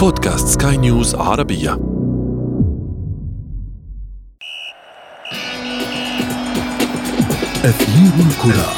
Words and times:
بودكاست 0.00 0.62
سكاي 0.62 0.76
نيوز 0.76 1.14
عربية. 1.14 1.72
أثير 7.64 8.12
الكرة. 8.26 8.72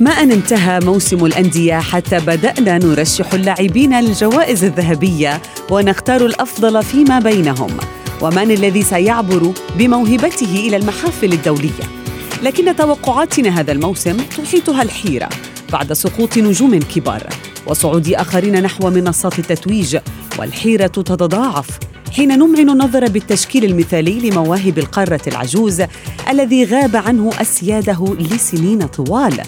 ما 0.00 0.10
أن 0.10 0.32
انتهى 0.32 0.80
موسم 0.80 1.24
الأندية 1.24 1.78
حتى 1.78 2.18
بدأنا 2.18 2.78
نرشح 2.78 3.34
اللاعبين 3.34 4.00
للجوائز 4.00 4.64
الذهبية 4.64 5.42
ونختار 5.70 6.26
الأفضل 6.26 6.82
فيما 6.82 7.18
بينهم. 7.18 7.76
ومن 8.22 8.50
الذي 8.50 8.82
سيعبر 8.82 9.52
بموهبته 9.78 10.66
إلى 10.66 10.76
المحافل 10.76 11.32
الدولية. 11.32 12.00
لكن 12.42 12.76
توقعاتنا 12.76 13.60
هذا 13.60 13.72
الموسم 13.72 14.16
تحيطها 14.16 14.82
الحيرة 14.82 15.28
بعد 15.72 15.92
سقوط 15.92 16.38
نجوم 16.38 16.78
كبار 16.78 17.28
وصعود 17.66 18.08
آخرين 18.08 18.62
نحو 18.62 18.90
منصات 18.90 19.38
التتويج 19.38 19.96
والحيرة 20.38 20.86
تتضاعف 20.86 21.68
حين 22.16 22.38
نمعن 22.38 22.70
النظر 22.70 23.08
بالتشكيل 23.08 23.64
المثالي 23.64 24.30
لمواهب 24.30 24.78
القارة 24.78 25.20
العجوز 25.26 25.82
الذي 26.30 26.64
غاب 26.64 26.96
عنه 26.96 27.30
أسياده 27.40 28.16
لسنين 28.18 28.86
طوال. 28.86 29.40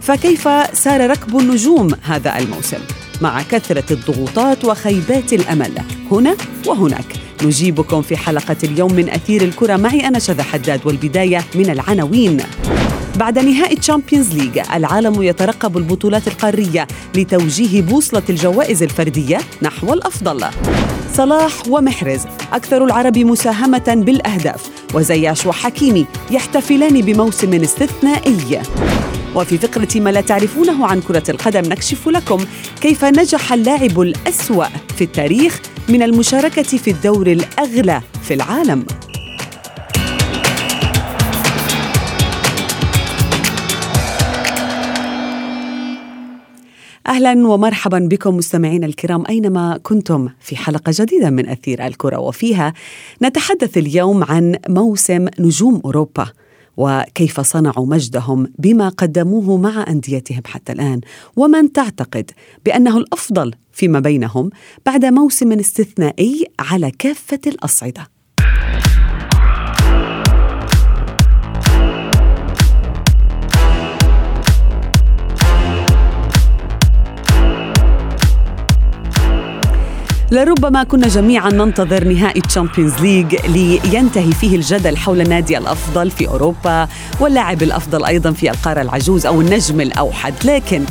فكيف 0.00 0.48
سار 0.72 1.10
ركب 1.10 1.38
النجوم 1.38 1.94
هذا 2.02 2.38
الموسم؟ 2.38 2.80
مع 3.20 3.42
كثرة 3.42 3.92
الضغوطات 3.92 4.64
وخيبات 4.64 5.32
الأمل 5.32 5.72
هنا 6.10 6.36
وهناك. 6.66 7.27
نجيبكم 7.44 8.02
في 8.02 8.16
حلقة 8.16 8.56
اليوم 8.64 8.92
من 8.92 9.08
أثير 9.08 9.42
الكرة. 9.42 9.76
معي 9.76 10.08
أنا 10.08 10.18
شذى 10.18 10.42
حداد 10.42 10.80
والبداية 10.84 11.44
من 11.54 11.70
العناوين. 11.70 12.40
بعد 13.16 13.38
نهائي 13.38 13.76
تشامبيونز 13.76 14.34
ليج 14.34 14.58
العالم 14.74 15.22
يترقب 15.22 15.76
البطولات 15.76 16.28
القارية 16.28 16.86
لتوجيه 17.14 17.82
بوصلة 17.82 18.22
الجوائز 18.30 18.82
الفردية 18.82 19.38
نحو 19.62 19.92
الأفضل. 19.92 20.44
صلاح 21.14 21.52
ومحرز 21.68 22.20
أكثر 22.52 22.84
العرب 22.84 23.18
مساهمة 23.18 24.02
بالأهداف 24.06 24.70
وزياش 24.94 25.46
وحكيمي 25.46 26.06
يحتفلان 26.30 27.00
بموسم 27.00 27.54
استثنائي. 27.54 28.60
وفي 29.38 29.58
فقرة 29.58 30.00
ما 30.00 30.10
لا 30.10 30.20
تعرفونه 30.20 30.86
عن 30.86 31.00
كرة 31.00 31.30
القدم 31.30 31.60
نكشف 31.60 32.08
لكم 32.08 32.38
كيف 32.80 33.04
نجح 33.04 33.52
اللاعب 33.52 34.00
الأسوأ 34.00 34.66
في 34.96 35.04
التاريخ 35.04 35.60
من 35.88 36.02
المشاركة 36.02 36.62
في 36.62 36.90
الدور 36.90 37.26
الأغلى 37.26 38.02
في 38.22 38.34
العالم. 38.34 38.86
أهلا 47.06 47.48
ومرحبا 47.48 47.98
بكم 47.98 48.36
مستمعينا 48.36 48.86
الكرام 48.86 49.24
أينما 49.28 49.80
كنتم 49.82 50.28
في 50.40 50.56
حلقة 50.56 50.92
جديدة 50.94 51.30
من 51.30 51.48
أثير 51.48 51.86
الكرة 51.86 52.18
وفيها 52.18 52.72
نتحدث 53.22 53.78
اليوم 53.78 54.24
عن 54.24 54.56
موسم 54.68 55.26
نجوم 55.38 55.80
أوروبا. 55.84 56.26
وكيف 56.78 57.40
صنعوا 57.40 57.86
مجدهم 57.86 58.52
بما 58.58 58.88
قدموه 58.88 59.56
مع 59.56 59.84
أنديتهم 59.88 60.42
حتى 60.46 60.72
الآن. 60.72 61.00
ومن 61.36 61.72
تعتقد 61.72 62.30
بأنه 62.64 62.98
الأفضل 62.98 63.54
فيما 63.72 64.00
بينهم 64.00 64.50
بعد 64.86 65.04
موسم 65.04 65.52
استثنائي 65.52 66.46
على 66.58 66.90
كافة 66.90 67.40
الأصعدة. 67.46 68.17
لربما 80.30 80.84
كنا 80.84 81.08
جميعا 81.08 81.50
ننتظر 81.50 82.04
نهائي 82.04 82.40
تشامبيونز 82.40 82.94
ليج 83.00 83.36
لينتهي 83.84 84.32
فيه 84.32 84.56
الجدل 84.56 84.96
حول 84.96 85.20
النادي 85.20 85.58
الأفضل 85.58 86.10
في 86.10 86.28
أوروبا 86.28 86.88
واللاعب 87.20 87.62
الأفضل 87.62 88.04
أيضا 88.04 88.32
في 88.32 88.50
القارة 88.50 88.82
العجوز 88.82 89.26
أو 89.26 89.40
النجم 89.40 89.80
الأوحد. 89.80 90.34
لكن 90.44 90.84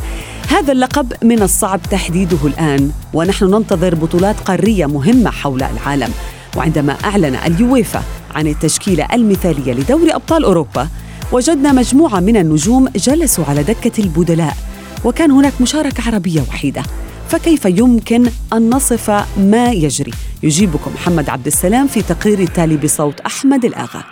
هذا 0.50 0.72
اللقب 0.72 1.14
من 1.24 1.42
الصعب 1.42 1.80
تحديده 1.92 2.38
الآن 2.46 2.92
ونحن 3.14 3.46
ننتظر 3.46 3.96
بطولات 3.96 4.40
قارية 4.40 4.86
مهمة 4.86 5.32
حول 5.32 5.64
العالم. 5.64 6.12
وعندما 6.58 6.96
أعلن 7.06 7.36
اليويفا 7.36 8.04
عن 8.36 8.48
التشكيلة 8.48 9.08
المثالية 9.14 9.74
لدوري 9.74 10.16
أبطال 10.16 10.44
أوروبا 10.44 10.88
وجدنا 11.32 11.72
مجموعة 11.72 12.20
من 12.20 12.38
النجوم 12.38 12.88
جلسوا 12.96 13.46
على 13.46 13.64
دكة 13.64 14.02
البدلاء 14.02 14.58
وكان 15.06 15.32
هناك 15.32 15.54
مشاركة 15.62 16.04
عربية 16.08 16.42
وحيدة. 16.50 16.84
فكيف 17.30 17.66
يمكن 17.66 18.30
أن 18.54 18.70
نصف 18.70 19.10
ما 19.38 19.72
يجري؟ 19.72 20.12
يجيبكم 20.44 20.92
محمد 20.94 21.30
عبد 21.30 21.48
السلام 21.48 21.88
في 21.88 22.02
تقرير 22.02 22.40
التالي 22.40 22.78
بصوت 22.78 23.20
أحمد 23.20 23.66
الآغا. 23.66 24.04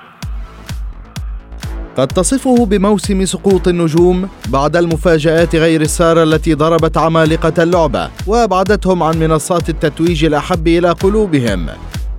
قد 1.97 2.07
تصفه 2.07 2.65
بموسم 2.65 3.25
سقوط 3.25 3.67
النجوم 3.67 4.29
بعد 4.47 4.75
المفاجآت 4.75 5.55
غير 5.55 5.81
السارة 5.81 6.23
التي 6.23 6.53
ضربت 6.53 6.97
عمالقة 6.97 7.63
اللعبة 7.63 8.09
وأبعدتهم 8.27 9.03
عن 9.03 9.19
منصات 9.19 9.69
التتويج 9.69 10.25
الأحب 10.25 10.67
إلى 10.67 10.91
قلوبهم. 10.91 11.69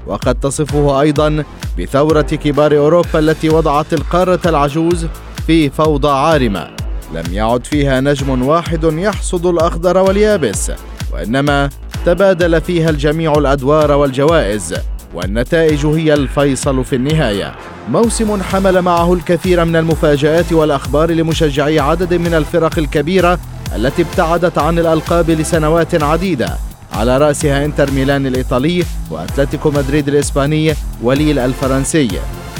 وقد 0.06 0.34
تصفه 0.34 1.00
أيضا 1.00 1.44
بثورة 1.78 2.20
كبار 2.22 2.78
أوروبا 2.78 3.18
التي 3.18 3.48
وضعت 3.48 3.92
القارة 3.92 4.40
العجوز 4.46 5.06
في 5.46 5.70
فوضى 5.70 6.08
عارمة. 6.08 6.85
لم 7.14 7.24
يعد 7.32 7.66
فيها 7.66 8.00
نجم 8.00 8.42
واحد 8.42 8.84
يحصد 8.84 9.46
الأخضر 9.46 9.98
واليابس 9.98 10.72
وإنما 11.12 11.70
تبادل 12.06 12.60
فيها 12.60 12.90
الجميع 12.90 13.32
الأدوار 13.32 13.92
والجوائز 13.92 14.74
والنتائج 15.14 15.86
هي 15.86 16.14
الفيصل 16.14 16.84
في 16.84 16.96
النهاية. 16.96 17.54
موسم 17.88 18.42
حمل 18.42 18.82
معه 18.82 19.12
الكثير 19.12 19.64
من 19.64 19.76
المفاجآت 19.76 20.52
والأخبار 20.52 21.10
لمشجعي 21.10 21.78
عدد 21.78 22.14
من 22.14 22.34
الفرق 22.34 22.78
الكبيرة 22.78 23.38
التي 23.76 24.02
ابتعدت 24.02 24.58
عن 24.58 24.78
الألقاب 24.78 25.30
لسنوات 25.30 26.02
عديدة. 26.02 26.48
على 26.92 27.18
رأسها 27.18 27.64
إنتر 27.64 27.90
ميلان 27.90 28.26
الإيطالي 28.26 28.84
وأتلتيكو 29.10 29.70
مدريد 29.70 30.08
الإسباني 30.08 30.74
وليل 31.02 31.38
الفرنسي. 31.38 32.08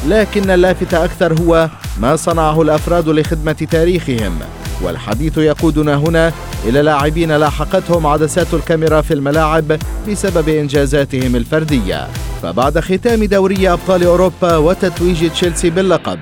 لكن 0.08 0.50
اللافت 0.50 0.94
أكثر 0.94 1.40
هو 1.40 1.70
ما 2.00 2.16
صنعه 2.16 2.62
الأفراد 2.62 3.08
لخدمة 3.08 3.52
تاريخهم. 3.52 4.38
والحديث 4.82 5.38
يقودنا 5.38 5.94
هنا 5.94 6.32
إلى 6.64 6.82
لاعبين 6.82 7.32
لاحقتهم 7.32 8.06
عدسات 8.06 8.54
الكاميرا 8.54 9.00
في 9.00 9.14
الملاعب 9.14 9.78
بسبب 10.08 10.48
إنجازاتهم 10.48 11.36
الفردية. 11.36 12.06
فبعد 12.42 12.78
ختام 12.78 13.24
دوري 13.24 13.68
أبطال 13.68 14.04
أوروبا 14.04 14.56
وتتويج 14.56 15.30
تشيلسي 15.30 15.70
باللقب 15.70 16.18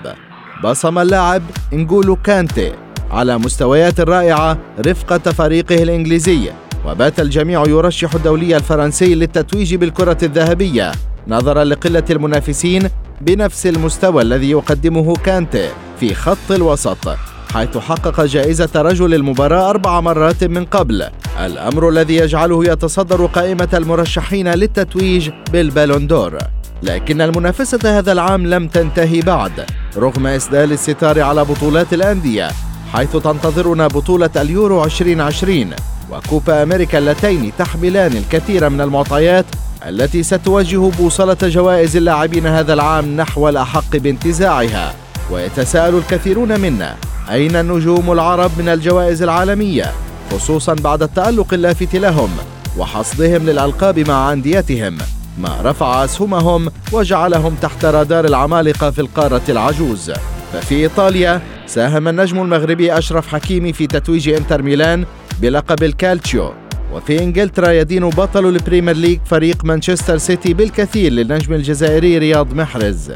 بصم 0.64 0.98
اللاعب 0.98 1.42
إنجولو 1.72 2.16
كانتي 2.16 2.72
على 3.10 3.38
مستويات 3.38 4.00
رائعة 4.00 4.58
رفقة 4.86 5.32
فريقه 5.32 5.82
الإنجليزي. 5.82 6.50
وبات 6.86 7.20
الجميع 7.20 7.64
يرشح 7.68 8.14
الدولي 8.14 8.56
الفرنسي 8.56 9.14
للتتويج 9.14 9.74
بالكرة 9.74 10.18
الذهبية. 10.22 10.92
نظرا 11.28 11.64
لقلة 11.64 12.04
المنافسين 12.10 12.88
بنفس 13.20 13.66
المستوى 13.66 14.22
الذي 14.22 14.50
يقدمه 14.50 15.14
كانتي 15.14 15.68
في 16.00 16.14
خط 16.14 16.50
الوسط 16.50 17.08
حيث 17.54 17.78
حقق 17.78 18.20
جائزة 18.24 18.70
رجل 18.76 19.14
المباراة 19.14 19.70
أربع 19.70 20.00
مرات 20.00 20.44
من 20.44 20.64
قبل. 20.64 21.04
الأمر 21.44 21.88
الذي 21.88 22.16
يجعله 22.16 22.64
يتصدر 22.64 23.26
قائمة 23.26 23.68
المرشحين 23.74 24.48
للتتويج 24.48 25.30
بالبالون 25.52 26.06
دور. 26.06 26.38
لكن 26.82 27.20
المنافسة 27.20 27.98
هذا 27.98 28.12
العام 28.12 28.46
لم 28.46 28.68
تنتهي 28.68 29.20
بعد 29.20 29.52
رغم 29.96 30.26
إسدال 30.26 30.72
الستار 30.72 31.20
على 31.20 31.44
بطولات 31.44 31.92
الأندية 31.92 32.48
حيث 32.92 33.16
تنتظرنا 33.16 33.86
بطولة 33.86 34.30
اليورو 34.36 34.84
2020 34.84 35.70
وكوبا 36.10 36.62
أمريكا 36.62 36.98
اللتين 36.98 37.52
تحملان 37.58 38.12
الكثير 38.12 38.68
من 38.68 38.80
المعطيات 38.80 39.44
التي 39.88 40.22
ستوجه 40.22 40.90
بوصلة 40.98 41.36
جوائز 41.42 41.96
اللاعبين 41.96 42.46
هذا 42.46 42.72
العام 42.72 43.16
نحو 43.16 43.48
الأحق 43.48 43.96
بانتزاعها. 43.96 44.94
ويتساءل 45.30 45.94
الكثيرون 45.94 46.60
منا 46.60 46.96
أين 47.30 47.56
النجوم 47.56 48.12
العرب 48.12 48.50
من 48.58 48.68
الجوائز 48.68 49.22
العالمية؟ 49.22 49.92
خصوصا 50.32 50.74
بعد 50.74 51.02
التألق 51.02 51.54
اللافت 51.54 51.96
لهم 51.96 52.30
وحصدهم 52.78 53.46
للألقاب 53.46 54.08
مع 54.08 54.32
أنديتهم. 54.32 54.98
ما 55.38 55.58
رفع 55.62 56.04
أسهمهم 56.04 56.68
وجعلهم 56.92 57.54
تحت 57.62 57.84
رادار 57.84 58.24
العمالقة 58.24 58.90
في 58.90 59.00
القارة 59.00 59.42
العجوز. 59.48 60.12
ففي 60.52 60.74
إيطاليا 60.74 61.40
ساهم 61.66 62.08
النجم 62.08 62.42
المغربي 62.42 62.98
أشرف 62.98 63.28
حكيمي 63.28 63.72
في 63.72 63.86
تتويج 63.86 64.28
إنتر 64.28 64.62
ميلان 64.62 65.04
بلقب 65.40 65.82
الكالتشيو. 65.82 66.52
وفي 66.94 67.22
إنجلترا 67.22 67.70
يدين 67.70 68.08
بطل 68.08 68.46
البريمير 68.46 68.96
ليج 68.96 69.18
فريق 69.26 69.64
مانشستر 69.64 70.18
سيتي 70.18 70.54
بالكثير 70.54 71.12
للنجم 71.12 71.54
الجزائري 71.54 72.18
رياض 72.18 72.54
محرز. 72.54 73.12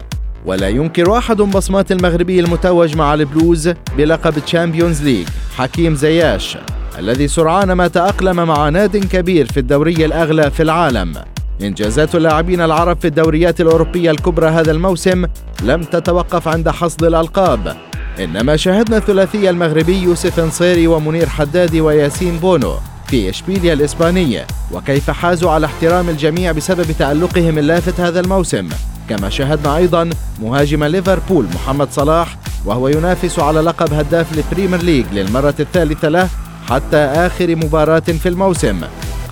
ولا 0.47 0.69
ينكر 0.69 1.19
أحد 1.19 1.37
بصمات 1.37 1.93
المغربي 1.93 2.41
المتوج 2.41 2.97
مع 2.97 3.15
البلوز 3.15 3.71
بلقب 3.97 4.39
تشامبيونز 4.39 5.03
ليج. 5.03 5.27
حكيم 5.57 5.95
زياش 5.95 6.59
الذي 6.99 7.29
سرعان 7.29 7.73
ما 7.73 7.89
تأقلم 7.89 8.37
مع 8.37 8.69
ناد 8.69 8.97
كبير 8.97 9.47
في 9.47 9.61
الدوري 9.61 10.05
الأغلى 10.05 10.51
في 10.51 10.63
العالم. 10.63 11.15
إنجازات 11.63 12.15
اللاعبين 12.15 12.61
العرب 12.61 12.99
في 13.01 13.07
الدوريات 13.07 13.61
الأوروبية 13.61 14.11
الكبرى 14.11 14.49
هذا 14.49 14.71
الموسم 14.71 15.25
لم 15.63 15.83
تتوقف 15.83 16.49
عند 16.49 16.69
حصد 16.69 17.05
الألقاب. 17.05 17.77
إنما 18.21 18.57
شاهدنا 18.57 18.97
الثلاثي 18.97 19.51
المغربي 19.51 20.03
يوسف 20.03 20.41
نصيري 20.41 20.87
ومنير 20.87 21.29
حدادي 21.29 21.81
وياسين 21.81 22.37
بونو. 22.37 22.75
في 23.09 23.31
إشبيليا 23.31 23.73
الإسبانية 23.73 24.47
وكيف 24.73 25.11
حازوا 25.11 25.51
على 25.51 25.67
احترام 25.67 26.09
الجميع 26.09 26.53
بسبب 26.53 26.87
تألقهم 26.99 27.59
اللافت 27.59 28.01
هذا 28.01 28.21
الموسم. 28.21 28.69
كما 29.09 29.31
شاهدنا 29.31 29.77
أيضا 29.77 30.11
مهاجم 30.43 30.85
ليفربول 30.85 31.47
محمد 31.55 31.93
صلاح 31.93 32.37
وهو 32.65 32.89
ينافس 32.89 33.39
على 33.39 33.61
لقب 33.61 33.93
هداف 33.93 34.39
البريمير 34.39 34.83
ليج 34.83 35.07
للمرة 35.13 35.55
الثالثة 35.61 36.09
له 36.09 36.29
حتى 36.69 36.97
آخر 36.97 37.57
مباراة 37.57 37.99
في 37.99 38.29
الموسم. 38.29 38.81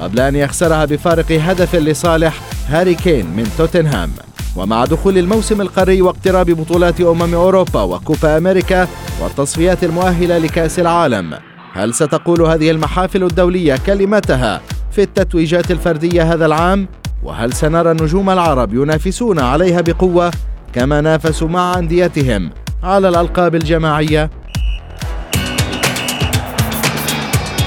قبل 0.00 0.20
أن 0.20 0.37
يخسرها 0.37 0.84
بفارق 0.84 1.32
هدف 1.32 1.75
لصالح 1.75 2.40
هاري 2.69 2.94
كين 2.94 3.26
من 3.26 3.50
توتنهام. 3.58 4.11
ومع 4.56 4.84
دخول 4.84 5.19
الموسم 5.19 5.61
القاري 5.61 6.02
واقتراب 6.02 6.50
بطولات 6.50 7.00
أمم 7.00 7.34
أوروبا 7.34 7.82
وكوبا 7.82 8.38
أمريكا 8.38 8.88
والتصفيات 9.20 9.84
المؤهلة 9.84 10.38
لكأس 10.38 10.79
العالم 10.79 11.38
هل 11.76 11.94
ستقول 11.94 12.43
هذه 12.43 12.70
المحافل 12.70 13.23
الدولية 13.23 13.76
كلمتها 13.87 14.61
في 14.90 15.02
التتويجات 15.02 15.70
الفردية 15.70 16.32
هذا 16.32 16.46
العام؟ 16.46 16.88
وهل 17.23 17.52
سنرى 17.52 17.90
النجوم 17.90 18.31
العرب 18.31 18.75
ينافسون 18.75 19.38
عليها 19.38 19.81
بقوة 19.81 20.31
كما 20.73 21.00
نافسوا 21.00 21.49
مع 21.49 21.78
أنديتهم 21.78 22.50
على 22.82 23.08
الألقاب 23.08 23.55
الجماعية؟ 23.55 24.31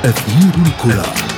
أثير 0.05 0.53
الكرة 0.65 1.28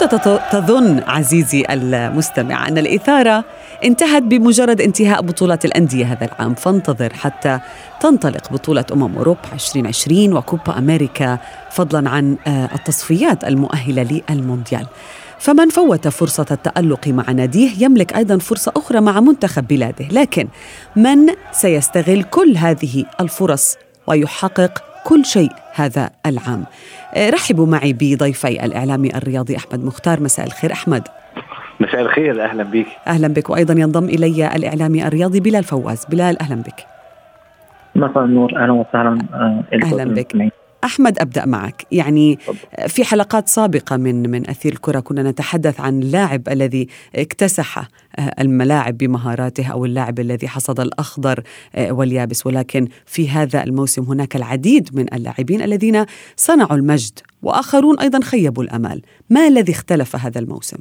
كنت 0.00 0.40
تظن 0.52 1.02
عزيزي 1.06 1.64
المستمع 1.70 2.68
أن 2.68 2.78
الإثارة 2.78 3.44
انتهت 3.84 4.22
بمجرد 4.22 4.80
انتهاء 4.80 5.22
بطولة 5.22 5.58
الأندية 5.64 6.12
هذا 6.12 6.24
العام. 6.24 6.54
فانتظر 6.54 7.14
حتى 7.14 7.60
تنطلق 8.00 8.52
بطولة 8.52 8.84
أمم 8.92 9.16
أوروبا 9.16 9.40
2020 9.52 10.32
وكوبا 10.32 10.78
أمريكا 10.78 11.38
فضلا 11.70 12.10
عن 12.10 12.36
آه، 12.46 12.68
التصفيات 12.74 13.44
المؤهلة 13.44 14.22
للمونديال. 14.30 14.86
فمن 15.38 15.68
فوت 15.68 16.08
فرصة 16.08 16.46
التألق 16.50 17.08
مع 17.08 17.32
ناديه 17.32 17.70
يملك 17.78 18.16
أيضا 18.16 18.38
فرصة 18.38 18.72
أخرى 18.76 19.00
مع 19.00 19.20
منتخب 19.20 19.66
بلاده. 19.66 20.08
لكن 20.10 20.48
من 20.96 21.26
سيستغل 21.52 22.22
كل 22.22 22.56
هذه 22.56 23.04
الفرص 23.20 23.76
ويحقق 24.06 24.95
كل 25.08 25.24
شيء 25.24 25.52
هذا 25.74 26.10
العام. 26.26 26.64
آه، 27.14 27.30
رحبوا 27.30 27.66
معي 27.66 27.92
بضيفي 27.92 28.64
الإعلامي 28.64 29.16
الرياضي 29.16 29.56
أحمد 29.56 29.84
مختار. 29.84 30.20
مساء 30.20 30.46
الخير 30.46 30.72
أحمد. 30.72 31.02
مساء 31.80 32.00
الخير. 32.00 32.44
أهلا 32.44 32.62
بك. 32.62 32.86
أهلا 33.06 33.28
بك. 33.28 33.50
وأيضا 33.50 33.74
ينضم 33.74 34.04
إلي 34.04 34.56
الإعلامي 34.56 35.06
الرياضي 35.06 35.40
بلال 35.40 35.64
فواز. 35.64 36.06
بلال 36.10 36.42
أهلا 36.42 36.62
بك. 36.62 36.86
مساء 37.94 38.24
النور. 38.24 38.56
أهلا 38.56 38.72
وسهلا 38.72 39.18
آه، 39.34 39.64
أهلا 39.84 40.04
بك. 40.04 40.52
أحمد 40.84 41.18
أبدأ 41.18 41.46
معك. 41.46 41.86
يعني 41.92 42.36
في 42.88 43.04
حلقات 43.04 43.48
سابقة 43.48 43.96
من 43.96 44.30
من 44.30 44.50
أثير 44.50 44.72
الكرة 44.72 45.00
كنا 45.00 45.22
نتحدث 45.22 45.80
عن 45.80 46.02
اللاعب 46.02 46.48
الذي 46.48 46.88
اكتسح 47.16 47.78
آه، 47.78 48.32
الملاعب 48.40 48.98
بمهاراته 48.98 49.72
أو 49.72 49.84
اللاعب 49.84 50.18
الذي 50.18 50.48
حصد 50.48 50.80
الأخضر 50.80 51.42
آه، 51.74 51.92
واليابس. 51.92 52.46
ولكن 52.46 52.88
في 53.06 53.28
هذا 53.28 53.64
الموسم 53.64 54.02
هناك 54.02 54.36
العديد 54.36 54.88
من 54.92 55.14
اللاعبين 55.14 55.62
الذين 55.62 56.04
صنعوا 56.36 56.76
المجد 56.76 57.18
وآخرون 57.42 57.98
أيضا 57.98 58.20
خيبوا 58.20 58.62
الأمال. 58.62 59.02
ما 59.30 59.48
الذي 59.48 59.72
اختلف 59.72 60.16
هذا 60.16 60.40
الموسم؟ 60.40 60.78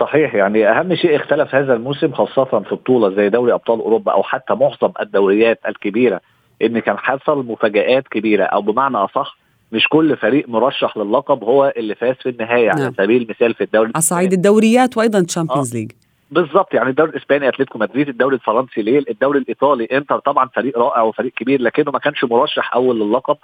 صحيح 0.00 0.34
يعني 0.34 0.70
أهم 0.70 0.94
شيء 0.94 1.16
اختلف 1.16 1.54
هذا 1.54 1.74
الموسم 1.74 2.12
خاصة 2.12 2.44
في 2.44 2.74
بطولة 2.74 3.16
زي 3.16 3.28
دوري 3.28 3.52
أبطال 3.52 3.80
أوروبا 3.80 4.12
أو 4.12 4.22
حتى 4.22 4.54
معظم 4.54 4.92
الدوريات 5.00 5.60
الكبيرة. 5.68 6.20
إن 6.62 6.78
كان 6.78 6.98
حصل 6.98 7.46
مفاجآت 7.46 8.08
كبيرة 8.08 8.44
أو 8.44 8.62
بمعنى 8.62 8.96
أصح 8.96 9.36
مش 9.72 9.88
كل 9.88 10.16
فريق 10.16 10.48
مرشح 10.48 10.96
للقب 10.96 11.44
هو 11.44 11.72
اللي 11.76 11.94
فاز 11.94 12.14
في 12.14 12.28
النهاية 12.28 12.66
نعم. 12.66 12.82
على 12.82 12.92
سبيل 12.98 13.22
المثال 13.22 13.54
في 13.54 13.64
الدوري 13.64 13.90
على 13.94 14.02
صعيد 14.02 14.32
الدوريات 14.32 14.96
وأيضا 14.96 15.22
Champions 15.22 15.76
League 15.76 15.92
بالظبط 16.30 16.74
يعني 16.74 16.90
الدوري 16.90 17.10
الإسباني 17.10 17.48
أتلتيكو 17.48 17.78
مدريد 17.78 18.08
الدوري 18.08 18.34
الفرنسي 18.36 18.82
ليل 18.82 19.04
الدوري 19.10 19.38
الإيطالي 19.38 19.84
إنتر 19.84 20.18
طبعا 20.18 20.48
فريق 20.48 20.78
رائع 20.78 21.02
وفريق 21.02 21.32
كبير 21.32 21.62
لكنه 21.62 21.90
ما 21.90 21.98
كانش 21.98 22.24
مرشح 22.24 22.74
أول 22.74 23.00
للقب. 23.00 23.36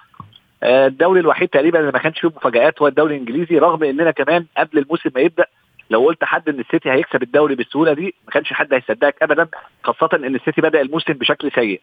آه، 0.62 0.86
الدوري 0.86 1.20
الوحيد 1.20 1.48
تقريبا 1.48 1.80
اللي 1.80 1.92
ما 1.92 1.98
كانش 1.98 2.20
فيه 2.20 2.28
مفاجآت 2.28 2.82
هو 2.82 2.88
الدوري 2.88 3.14
الإنجليزي 3.14 3.58
رغم 3.58 3.84
إننا 3.84 4.10
كمان 4.10 4.46
قبل 4.56 4.78
الموسم 4.78 5.10
ما 5.14 5.20
يبدأ 5.20 5.46
لو 5.90 6.04
قلت 6.06 6.24
حد 6.24 6.48
إن 6.48 6.60
السيتي 6.60 6.90
هيكسب 6.90 7.22
الدوري 7.22 7.54
بالسهوله 7.54 7.92
دي 7.92 8.14
ما 8.26 8.32
كانش 8.32 8.52
حد 8.52 8.74
هيصدقك 8.74 9.22
ابدا 9.22 9.48
خاصة 9.84 10.08
إن 10.14 10.34
السيتي 10.34 10.60
بدأ 10.60 10.80
الموسم 10.80 11.12
بشكل 11.12 11.50
سيء. 11.54 11.80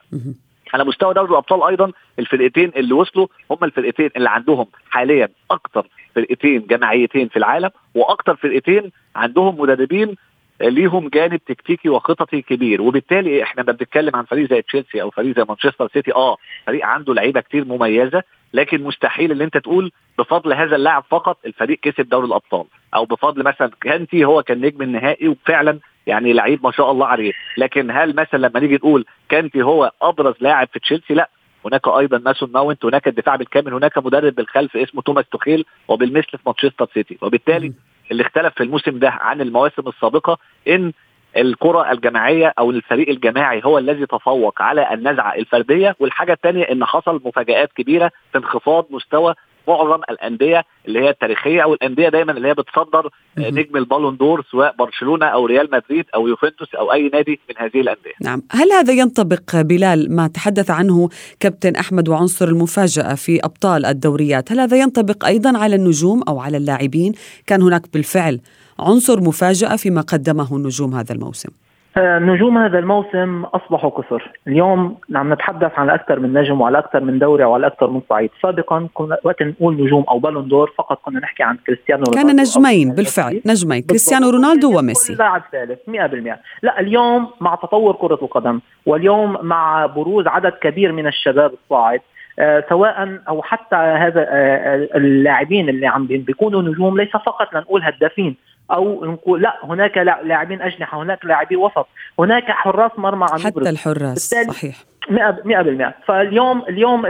على 0.73 0.83
مستوى 0.83 1.13
دوري 1.13 1.31
الأبطال 1.31 1.63
أيضا 1.63 1.91
الفرقتين 2.19 2.71
اللي 2.75 2.93
وصلوا 2.93 3.27
هم 3.51 3.57
الفرقتين 3.63 4.09
اللي 4.15 4.29
عندهم 4.29 4.65
حاليا 4.89 5.29
أكثر 5.51 5.87
فرقتين 6.15 6.65
جماعيتين 6.67 7.27
في 7.27 7.37
العالم 7.37 7.69
وأكثر 7.95 8.35
فرقتين 8.35 8.91
عندهم 9.15 9.61
مدربين 9.61 10.15
ليهم 10.61 11.07
جانب 11.07 11.39
تكتيكي 11.45 11.89
وخططي 11.89 12.41
كبير. 12.41 12.81
وبالتالي 12.81 13.43
إحنا 13.43 13.63
بنتكلم 13.63 14.15
عن 14.15 14.23
فريق 14.23 14.49
زي 14.49 14.61
تشيلسي 14.61 15.01
أو 15.01 15.09
فريق 15.09 15.35
زي 15.37 15.45
مانشستر 15.49 15.87
سيتي 15.93 16.13
آه 16.13 16.37
فريق 16.67 16.85
عنده 16.85 17.13
لعيبة 17.13 17.41
كتير 17.41 17.65
مميزة 17.65 18.23
لكن 18.53 18.83
مستحيل 18.83 19.31
إن 19.31 19.41
أنت 19.41 19.57
تقول 19.57 19.91
بفضل 20.19 20.53
هذا 20.53 20.75
اللاعب 20.75 21.03
فقط 21.09 21.37
الفريق 21.45 21.79
كسب 21.81 22.09
دوري 22.09 22.27
الأبطال. 22.27 22.65
أو 22.95 23.05
بفضل 23.05 23.43
مثلا 23.43 23.71
كانتي 23.81 24.25
هو 24.25 24.43
كان 24.43 24.61
نجم 24.61 24.81
النهائي 24.81 25.27
وفعلا 25.27 25.79
يعني 26.09 26.33
لعيب 26.33 26.63
ما 26.63 26.71
شاء 26.71 26.91
الله 26.91 27.07
عليه. 27.07 27.33
لكن 27.57 27.91
هل 27.91 28.15
مثلا 28.15 28.39
لما 28.47 28.59
نيجي 28.59 28.75
نقول 28.75 29.05
كانتي 29.29 29.61
هو 29.61 29.91
أبرز 30.01 30.35
لاعب 30.39 30.67
في 30.73 30.79
تشيلسي؟ 30.79 31.13
لا. 31.13 31.29
هناك 31.65 31.87
أيضا 31.87 32.17
ميسون 32.17 32.51
ماونت 32.51 32.85
هناك 32.85 33.07
الدفاع 33.07 33.35
بالكامل 33.35 33.73
هناك 33.73 33.97
مدرب 33.97 34.35
بالخلف 34.35 34.77
اسمه 34.77 35.01
توماس 35.01 35.25
توخيل 35.31 35.65
وبالمثل 35.87 36.29
في 36.31 36.37
مانشستر 36.45 36.87
سيتي. 36.93 37.17
وبالتالي 37.21 37.73
اللي 38.11 38.23
اختلف 38.23 38.53
في 38.53 38.63
الموسم 38.63 38.99
ده 38.99 39.09
عن 39.09 39.41
المواسم 39.41 39.87
السابقة 39.87 40.37
إن 40.67 40.91
الكرة 41.37 41.91
الجماعية 41.91 42.53
أو 42.59 42.71
الفريق 42.71 43.09
الجماعي 43.09 43.61
هو 43.65 43.77
الذي 43.77 44.05
تفوق 44.05 44.61
على 44.61 44.93
النزعة 44.93 45.35
الفردية 45.35 45.95
والحاجة 45.99 46.33
الثانية 46.33 46.63
إن 46.63 46.85
حصل 46.85 47.21
مفاجآت 47.25 47.73
كبيرة 47.73 48.11
في 48.31 48.37
انخفاض 48.37 48.85
مستوى 48.89 49.35
معظم 49.69 50.01
الأندية 50.09 50.65
اللي 50.87 50.99
هي 50.99 51.09
التاريخية 51.09 51.61
أو 51.61 51.73
الأندية 51.73 52.09
دايما 52.09 52.31
اللي 52.31 52.47
هي 52.47 52.53
بتصدر 52.53 53.09
نجم 53.37 53.77
البالون 53.77 54.17
دور 54.17 54.45
سواء 54.51 54.75
برشلونة 54.79 55.25
أو 55.25 55.45
ريال 55.45 55.69
مدريد 55.71 56.05
أو 56.15 56.27
يوفنتوس 56.27 56.75
أو 56.75 56.93
أي 56.93 57.09
نادي 57.13 57.39
من 57.49 57.55
هذه 57.57 57.81
الأندية. 57.81 58.13
نعم، 58.21 58.41
هل 58.51 58.71
هذا 58.71 58.93
ينطبق 58.93 59.61
بلال 59.61 60.15
ما 60.15 60.27
تحدث 60.27 60.71
عنه 60.71 61.09
كابتن 61.39 61.75
أحمد 61.75 62.09
وعنصر 62.09 62.47
المفاجأة 62.47 63.15
في 63.15 63.39
أبطال 63.43 63.85
الدوريات، 63.85 64.51
هل 64.51 64.59
هذا 64.59 64.77
ينطبق 64.77 65.25
أيضا 65.25 65.57
على 65.57 65.75
النجوم 65.75 66.23
أو 66.27 66.39
على 66.39 66.57
اللاعبين؟ 66.57 67.13
كان 67.47 67.61
هناك 67.61 67.93
بالفعل 67.93 68.39
عنصر 68.79 69.21
مفاجأة 69.21 69.75
فيما 69.75 70.01
قدمه 70.01 70.55
النجوم 70.55 70.95
هذا 70.95 71.13
الموسم. 71.13 71.49
آه، 71.97 72.19
نجوم 72.19 72.57
هذا 72.57 72.79
الموسم 72.79 73.43
أصبحوا 73.43 73.89
كثر، 74.01 74.31
اليوم 74.47 74.97
عم 75.15 75.33
نتحدث 75.33 75.71
عن 75.79 75.89
أكثر 75.89 76.19
من 76.19 76.33
نجم 76.33 76.61
وعلى 76.61 76.77
أكثر 76.77 76.99
من 76.99 77.19
دوري 77.19 77.43
وعلى 77.43 77.67
أكثر 77.67 77.89
من 77.89 78.01
صعيد، 78.09 78.29
سابقا 78.41 78.87
كنا 78.93 79.17
وقت 79.23 79.43
نقول 79.43 79.83
نجوم 79.83 80.03
أو 80.09 80.19
بالون 80.19 80.47
دور 80.47 80.73
فقط 80.77 81.01
كنا 81.05 81.19
نحكي 81.19 81.43
عن 81.43 81.57
كريستيانو 81.67 82.03
رونالدو. 82.03 82.27
كان 82.27 82.35
نجمين 82.41 82.95
بالفعل، 82.95 83.41
نجمين 83.45 83.81
كريستيانو 83.81 84.29
رونالدو 84.29 84.79
وميسي. 84.79 85.15
لاعب 85.15 85.41
ثالث 85.51 85.79
100% 85.87 86.39
لا 86.63 86.79
اليوم 86.79 87.27
مع 87.41 87.55
تطور 87.55 87.95
كرة 87.95 88.19
القدم 88.21 88.59
واليوم 88.85 89.37
مع 89.41 89.85
بروز 89.85 90.27
عدد 90.27 90.51
كبير 90.51 90.91
من 90.91 91.07
الشباب 91.07 91.51
الصاعد 91.53 91.99
آه 92.39 92.63
سواء 92.69 93.19
أو 93.29 93.41
حتى 93.41 93.75
هذا 93.75 94.25
آه 94.29 94.89
اللاعبين 94.95 95.69
اللي 95.69 95.87
عم 95.87 96.05
بيكونوا 96.07 96.61
نجوم 96.61 96.97
ليس 96.97 97.11
فقط 97.11 97.53
لنقول 97.53 97.83
هدافين. 97.83 98.35
أو 98.71 99.05
نقول 99.05 99.41
لا 99.41 99.59
هناك 99.63 99.97
لاعبين 99.97 100.61
أجنحة 100.61 101.01
هناك 101.01 101.25
لاعبي 101.25 101.55
وسط 101.55 101.87
هناك 102.19 102.43
حراس 102.43 102.91
مرمى 102.97 103.25
عم 103.31 103.39
حتى 103.39 103.69
الحراس 103.69 104.29
صحيح. 104.47 104.75
100% 105.09 105.93
فاليوم 106.05 106.61
اليوم 106.69 107.05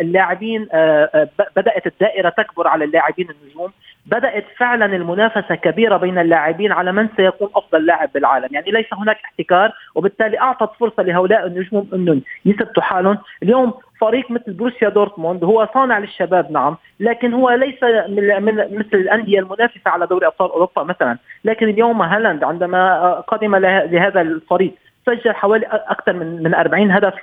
اللاعبين 0.00 0.68
آه، 0.72 1.10
آه، 1.14 1.28
بدأت 1.56 1.86
الدائرة 1.86 2.28
تكبر 2.28 2.68
على 2.68 2.84
اللاعبين 2.84 3.28
النجوم. 3.30 3.72
بدأت 4.06 4.44
فعلا 4.56 4.96
المنافسة 4.96 5.54
كبيرة 5.54 5.96
بين 5.96 6.18
اللاعبين 6.18 6.72
على 6.72 6.92
من 6.92 7.08
سيكون 7.16 7.48
أفضل 7.56 7.86
لاعب 7.86 8.10
بالعالم، 8.14 8.48
يعني 8.50 8.70
ليس 8.70 8.86
هناك 8.92 9.18
احتكار 9.24 9.72
وبالتالي 9.94 10.40
أعطت 10.40 10.70
فرصة 10.80 11.02
لهؤلاء 11.02 11.46
النجوم 11.46 11.88
أنهم 11.94 12.22
يثبتوا 12.44 12.82
حالهم، 12.82 13.18
اليوم 13.42 13.74
فريق 14.00 14.30
مثل 14.30 14.52
بروسيا 14.52 14.88
دورتموند 14.88 15.44
هو 15.44 15.68
صانع 15.74 15.98
للشباب 15.98 16.52
نعم 16.52 16.76
لكن 17.00 17.34
هو 17.34 17.50
ليس 17.50 17.82
من, 18.08 18.42
من 18.42 18.78
مثل 18.78 18.96
الأندية 18.96 19.38
المنافسة 19.38 19.90
على 19.90 20.06
دوري 20.06 20.26
أبطال 20.26 20.50
أوروبا 20.50 20.82
مثلا. 20.82 21.18
لكن 21.44 21.68
اليوم 21.68 22.02
هالاند 22.02 22.44
عندما 22.44 23.12
قدم 23.20 23.56
لهذا 23.56 24.20
الفريق 24.20 24.74
سجل 25.06 25.34
حوالي 25.34 25.66
أكثر 25.66 26.12
من 26.12 26.42
من 26.42 26.54
40 26.54 26.90
هدف 26.90 27.14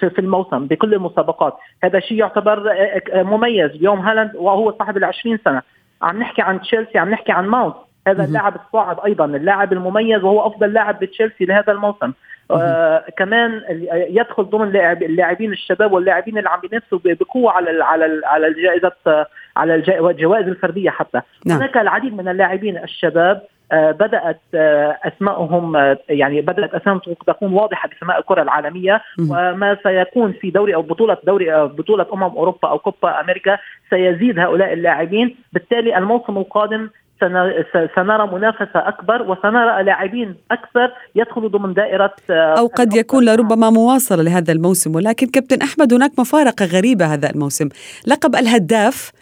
في 0.00 0.18
الموسم 0.18 0.66
بكل 0.66 0.94
المسابقات. 0.94 1.56
هذا 1.84 2.00
شيء 2.00 2.18
يعتبر 2.18 2.70
آه، 2.70 3.02
آه، 3.12 3.22
مميز. 3.22 3.70
اليوم 3.70 4.00
هالاند 4.00 4.36
وهو 4.36 4.74
صاحب 4.78 4.96
ال 4.96 5.04
20 5.04 5.38
سنة. 5.44 5.62
عم 6.02 6.18
نحكي 6.18 6.42
عن 6.42 6.60
تشيلسي 6.60 6.98
عم 6.98 7.10
نحكي 7.10 7.32
عن 7.32 7.46
ماونت. 7.46 7.74
هذا 8.06 8.24
اللاعب 8.24 8.56
الصاعد 8.56 8.96
أيضا 9.04 9.24
اللاعب 9.24 9.72
المميز 9.72 10.24
وهو 10.24 10.46
أفضل 10.46 10.72
لاعب 10.72 10.98
بتشيلسي 10.98 11.44
لهذا 11.44 11.72
الموسم. 11.72 12.12
آه 12.50 13.04
كمان 13.16 13.62
يدخل 13.90 14.44
ضمن 14.44 14.76
اللاعبين 15.02 15.52
الشباب 15.52 15.92
واللاعبين 15.92 16.38
اللي 16.38 16.48
عم 16.48 16.60
بينافسوا 16.60 16.98
بقوة 17.04 17.52
على 17.52 17.84
على 17.84 18.20
على 18.24 18.46
الجائزة 18.46 19.26
على 19.56 19.74
الجوائز 19.74 20.48
الفردية 20.48 20.90
حتى. 20.90 21.20
نعم. 21.46 21.58
هناك 21.58 21.76
العديد 21.76 22.16
من 22.16 22.28
اللاعبين 22.28 22.78
الشباب 22.78 23.36
آه 23.36 23.59
بدأت 23.72 24.40
آه 24.54 24.98
اسمائهم 25.04 25.76
آه 25.76 25.98
يعني 26.08 26.40
بدأت 26.40 26.74
اسمائهم 26.74 27.00
تكون 27.26 27.52
واضحة 27.52 27.88
بسماء 27.88 28.18
الكرة 28.18 28.42
العالمية 28.42 29.02
وما 29.18 29.76
سيكون 29.82 30.32
في 30.32 30.50
دوري 30.50 30.74
أو 30.74 30.82
بطولة 30.82 31.16
دوري 31.26 31.54
أو 31.54 31.68
بطولة 31.68 32.06
أمم 32.12 32.22
أوروبا 32.22 32.68
أو 32.68 32.78
كوبا 32.78 33.20
أمريكا 33.20 33.58
سيزيد 33.90 34.38
هؤلاء 34.38 34.72
اللاعبين. 34.72 35.36
بالتالي 35.52 35.98
الموسم 35.98 36.38
القادم 36.38 36.90
سنرى 37.96 38.26
منافسة 38.32 38.88
أكبر 38.88 39.22
وسنرى 39.22 39.82
لاعبين 39.82 40.34
أكثر 40.50 40.92
يدخلوا 41.14 41.48
ضمن 41.48 41.74
دائرة 41.74 42.14
آه، 42.30 42.58
أو 42.58 42.66
قد 42.66 42.94
يكون 42.94 43.24
لربما 43.24 43.70
مواصلة 43.70 44.22
لهذا 44.22 44.52
الموسم. 44.52 44.94
ولكن 44.94 45.26
كابتن 45.26 45.62
أحمد 45.62 45.94
هناك 45.94 46.12
مفارقة 46.18 46.66
غريبة 46.66 47.06
هذا 47.06 47.30
الموسم. 47.30 47.68
لقب 48.06 48.34
الهداف 48.34 49.12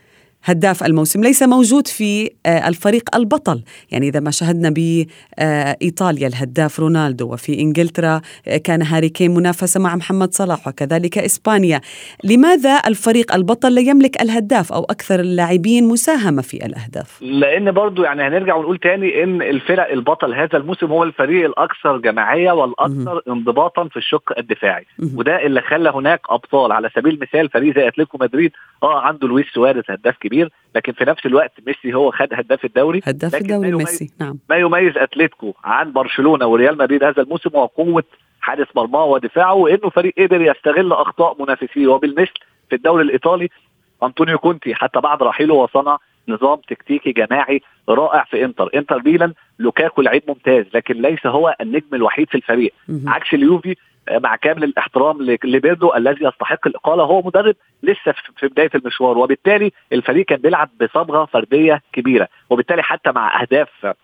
هداف 0.44 0.84
الموسم 0.84 1.20
ليس 1.20 1.42
موجود 1.42 1.86
في 1.86 2.30
آه، 2.46 2.68
الفريق 2.68 3.16
البطل. 3.16 3.62
يعني 3.90 4.08
إذا 4.08 4.20
ما 4.20 4.30
شاهدنا 4.30 4.70
بإيطاليا 4.70 6.26
الهداف 6.28 6.80
رونالدو 6.80 7.32
وفي 7.32 7.60
إنجلترا 7.60 8.20
آه، 8.48 8.56
كان 8.56 8.82
هاري 8.82 9.08
كين 9.08 9.34
منافسة 9.34 9.80
مع 9.80 9.96
محمد 9.96 10.34
صلاح 10.34 10.68
وكذلك 10.68 11.18
إسبانيا. 11.18 11.80
لماذا 12.24 12.80
الفريق 12.86 13.34
البطل 13.34 13.74
لا 13.74 13.80
يملك 13.80 14.22
الهداف 14.22 14.72
أو 14.72 14.84
أكثر 14.84 15.20
اللاعبين 15.20 15.88
مساهمة 15.88 16.42
في 16.42 16.56
الأهداف؟ 16.66 17.22
لأن 17.22 17.72
برضو 17.72 18.02
يعني 18.02 18.22
هنرجع 18.22 18.54
ونقول 18.54 18.78
تاني 18.78 19.22
إن 19.22 19.42
الفرق 19.42 19.90
البطل 19.92 20.34
هذا 20.34 20.56
الموسم 20.56 20.86
هو 20.86 21.02
الفريق 21.02 21.44
الأكثر 21.44 21.98
جماعية 21.98 22.52
والأكثر 22.52 23.22
انضباطا 23.28 23.88
في 23.88 23.96
الشق 23.96 24.38
الدفاعي. 24.38 24.86
وده 25.14 25.46
اللي 25.46 25.60
خلى 25.60 25.90
هناك 25.90 26.20
أبطال. 26.30 26.72
على 26.72 26.90
سبيل 26.94 27.14
المثال 27.14 27.48
فريق 27.50 27.74
زي 27.74 27.88
أتلتيكو 27.88 28.18
مدريد 28.20 28.52
آه 28.82 29.00
عنده 29.00 29.28
لويس 29.28 29.46
سواريز 29.54 29.84
هداف 29.88 30.16
كبير. 30.20 30.27
لكن 30.74 30.92
في 30.92 31.04
نفس 31.04 31.26
الوقت 31.26 31.52
ميسي 31.66 31.94
هو 31.94 32.10
خد 32.10 32.28
هداف 32.32 32.64
الدوري. 32.64 33.00
هداف 33.04 33.34
الدوري 33.34 33.72
ميسي 33.72 34.10
نعم. 34.20 34.38
ما 34.50 34.56
يميز 34.56 34.96
اتلتيكو 34.96 35.54
عن 35.64 35.92
برشلونة 35.92 36.46
وريال 36.46 36.78
مدريد 36.78 37.04
هذا 37.04 37.22
الموسم 37.22 37.50
هو 37.54 37.66
قوة 37.66 38.04
حارس 38.40 38.66
مرماه 38.76 39.04
ودفاعه 39.04 39.54
وإنه 39.54 39.90
فريق 39.90 40.14
قدر 40.18 40.40
يستغل 40.40 40.92
أخطاء 40.92 41.42
منافسيه. 41.42 41.86
وبالمثل 41.86 42.34
في 42.68 42.76
الدوري 42.76 43.02
الإيطالي 43.02 43.48
أنطونيو 44.02 44.38
كونتي 44.38 44.74
حتى 44.74 45.00
بعد 45.00 45.22
رحيله 45.22 45.54
صنع 45.54 45.98
نظام 46.28 46.60
تكتيكي 46.68 47.12
جماعي 47.12 47.62
رائع 47.88 48.24
في 48.24 48.44
إنتر. 48.44 48.70
إنتر 48.74 49.02
ميلان 49.04 49.32
لوكاكو 49.58 50.02
لعيب 50.02 50.22
ممتاز 50.28 50.64
لكن 50.74 51.02
ليس 51.02 51.26
هو 51.26 51.56
النجم 51.60 51.94
الوحيد 51.94 52.28
في 52.30 52.34
الفريق. 52.34 52.72
عكس 53.06 53.34
اليوفي 53.34 53.76
مع 54.10 54.36
كامل 54.36 54.64
الاحترام 54.64 55.22
لبيرلو 55.44 55.94
الذي 55.94 56.24
يستحق 56.24 56.66
الإقالة. 56.66 57.02
هو 57.02 57.22
مدرب 57.22 57.54
لسه 57.82 58.14
في 58.36 58.48
بداية 58.48 58.70
المشوار 58.74 59.18
وبالتالي 59.18 59.72
الفريق 59.92 60.26
كان 60.26 60.38
بيلعب 60.38 60.70
بصبغة 60.80 61.24
فردية 61.24 61.82
كبيرة 61.92 62.28
وبالتالي 62.50 62.82
حتى 62.82 63.12
مع 63.12 63.42
أهداف 63.42 63.94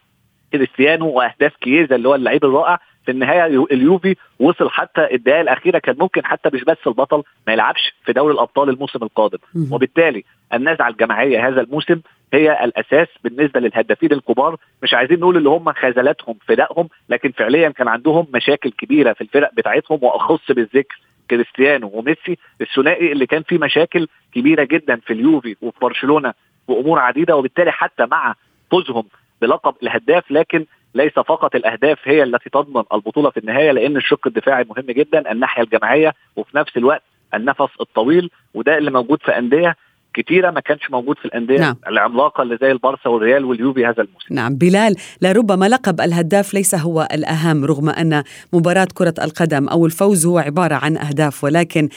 كريستيانو 0.53 1.09
وأهداف 1.09 1.57
كييزا 1.57 1.97
اللي 1.97 2.09
هو 2.09 2.15
اللعيب 2.15 2.45
الرائع 2.45 2.79
في 3.05 3.11
النهاية 3.11 3.47
اليوفي 3.73 4.17
وصل 4.41 4.71
حتى 4.71 5.15
الدقائق 5.15 5.41
الأخيرة 5.41 5.79
كان 5.79 5.97
ممكن 5.99 6.25
حتى 6.25 6.51
مش 6.53 6.65
بس 6.65 6.77
البطل 6.87 7.23
ما 7.47 7.53
يلعبش 7.53 7.95
في 8.05 8.13
دوري 8.13 8.35
الأبطال 8.35 8.69
الموسم 8.69 9.03
القادم. 9.03 9.39
وبالتالي 9.73 10.25
النزعة 10.55 10.89
الجماعية 10.89 11.49
هذا 11.49 11.61
الموسم 11.61 12.01
هي 12.35 12.65
الأساس 12.65 13.09
بالنسبة 13.25 13.61
للهدافين 13.61 14.13
الكبار. 14.13 14.57
مش 14.83 14.95
عايزين 14.95 15.21
نقول 15.21 15.37
اللي 15.37 15.49
هم 15.49 15.73
خذلاتهم 15.73 16.37
فدائهم 16.47 16.89
لكن 17.09 17.31
فعليا 17.33 17.69
كان 17.69 17.89
عندهم 17.89 18.27
مشاكل 18.35 18.71
كبيرة 18.71 19.13
في 19.13 19.21
الفرق 19.21 19.55
بتاعتهم 19.55 19.99
وأخص 20.03 20.51
بالذكر 20.53 21.01
كريستيانو 21.31 21.91
وميسي. 21.95 22.39
الثنائي 22.61 23.13
اللي 23.13 23.27
كان 23.27 23.43
فيه 23.43 23.59
مشاكل 23.59 24.09
كبيرة 24.35 24.65
جدا 24.65 24.97
في 24.97 25.13
اليوفي 25.13 25.57
وفي 25.63 25.79
برشلونة 25.83 26.35
وأمور 26.69 26.99
عديدة 26.99 27.37
وبالتالي 27.37 27.73
حتى 27.73 28.07
مع 28.07 28.35
فوزهم 28.71 29.05
بلقب 29.43 29.75
الهداف 29.83 30.31
لكن 30.31 30.67
ليس 30.95 31.13
فقط 31.13 31.55
الأهداف 31.55 31.99
هي 32.09 32.23
التي 32.23 32.51
تضمن 32.51 32.83
البطولة 32.95 33.31
في 33.31 33.41
النهاية 33.41 33.71
لأن 33.73 33.97
الشق 33.97 34.27
الدفاعي 34.27 34.65
مهم 34.71 34.87
جدا 34.87 35.33
الناحية 35.33 35.63
الجماعية 35.63 36.15
وفي 36.37 36.57
نفس 36.57 36.77
الوقت 36.77 37.03
النفس 37.35 37.81
الطويل 37.81 38.31
وده 38.55 38.79
اللي 38.79 38.91
موجود 38.91 39.23
في 39.23 39.39
أندية 39.39 39.77
كتيرة 40.15 40.51
ما 40.51 40.61
كانش 40.61 40.91
موجود 40.91 41.19
في 41.19 41.25
الأندية 41.25 41.59
نعم. 41.59 41.77
العملاقة 41.89 42.43
اللي 42.43 42.59
زي 42.61 42.73
البارسا 42.73 43.09
والريال 43.09 43.45
واليوفي 43.45 43.87
هذا 43.87 44.03
الموسم. 44.03 44.35
نعم. 44.35 44.55
بلال 44.55 44.97
لربما 45.23 45.69
لقب 45.69 46.01
الهداف 46.01 46.55
ليس 46.55 46.75
هو 46.75 47.09
الأهم 47.13 47.65
رغم 47.65 47.89
أن 47.89 48.23
مباراة 48.53 48.89
كرة 48.95 49.15
القدم 49.23 49.69
أو 49.69 49.87
الفوز 49.87 50.27
هو 50.27 50.39
عبارة 50.39 50.75
عن 50.75 50.97
أهداف 50.97 51.45
ولكن 51.45 51.89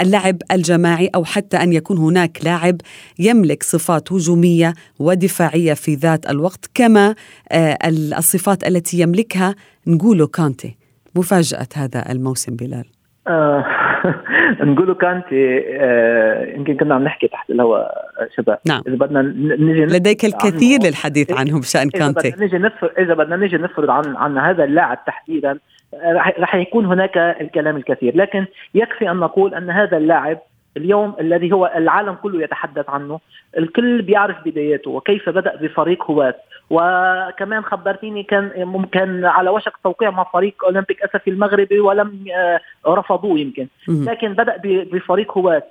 اللعب 0.00 0.36
الجماعي 0.52 1.10
أو 1.14 1.24
حتى 1.24 1.56
أن 1.56 1.72
يكون 1.72 1.98
هناك 1.98 2.38
لاعب 2.44 2.76
يملك 3.18 3.62
صفات 3.62 4.12
هجومية 4.12 4.74
ودفاعية 4.98 5.74
في 5.74 5.94
ذات 5.94 6.30
الوقت 6.30 6.70
كما 6.74 7.14
آه، 7.52 7.78
الصفات 8.18 8.68
التي 8.68 9.00
يملكها 9.00 9.54
نقولو 9.86 10.26
كانتي. 10.26 10.76
مفاجأة 11.14 11.68
هذا 11.74 12.12
الموسم 12.12 12.56
بلال. 12.56 12.84
آه 13.28 13.64
نقولوا 14.60 14.94
كانتي 14.94 15.64
آه 15.80 16.54
يمكن 16.56 16.76
كنا 16.76 16.94
عم 16.94 17.04
نحكي 17.04 17.28
تحت 17.28 17.50
الهواء 17.50 18.10
شباب. 18.36 18.58
نعم. 18.66 18.82
إذا 18.86 18.96
بدنا 18.96 19.22
نجي 19.22 19.84
لديك 19.84 20.24
الكثير 20.24 20.80
للحديث 20.82 21.32
عنه 21.32 21.60
بشأن 21.60 21.90
كانتي 21.90 22.28
إذا 22.28 22.34
بدنا 22.34 22.46
نجي 22.46 22.58
نفرض 22.58 22.90
إذا 22.98 23.14
بدنا 23.14 23.36
نجي 23.36 23.56
نفرض 23.56 23.90
عن 23.90 24.16
عن 24.16 24.38
هذا 24.38 24.64
اللاعب 24.64 25.04
تحديدا 25.06 25.58
آه، 25.94 26.32
رح 26.38 26.54
يكون 26.54 26.86
هناك 26.86 27.16
الكلام 27.16 27.76
الكثير. 27.76 28.16
لكن 28.16 28.46
يكفي 28.74 29.10
أن 29.10 29.16
نقول 29.16 29.54
أن 29.54 29.70
هذا 29.70 29.96
اللاعب 29.96 30.38
اليوم 30.76 31.14
الذي 31.20 31.52
هو 31.52 31.72
العالم 31.76 32.14
كله 32.14 32.42
يتحدث 32.42 32.90
عنه 32.90 33.20
الكل 33.58 34.02
بيعرف 34.02 34.36
بداياته 34.44 34.90
وكيف 34.90 35.28
بدأ 35.28 35.56
بفريق 35.56 36.10
هواة 36.10 36.34
وكمان 36.70 37.62
خبرتيني 37.62 38.22
كان 38.22 38.50
ممكن 38.56 39.24
على 39.24 39.50
وشك 39.50 39.72
توقيع 39.84 40.10
مع 40.10 40.24
فريق 40.32 40.64
أولمبيك 40.64 41.02
اسفي 41.02 41.30
المغربي 41.30 41.80
ولم 41.80 42.24
آه، 42.36 42.60
رفضوه 42.86 43.38
يمكن. 43.38 43.66
لكن 43.88 44.32
بدأ 44.32 44.56
بفريق 44.64 45.38
هواة 45.38 45.62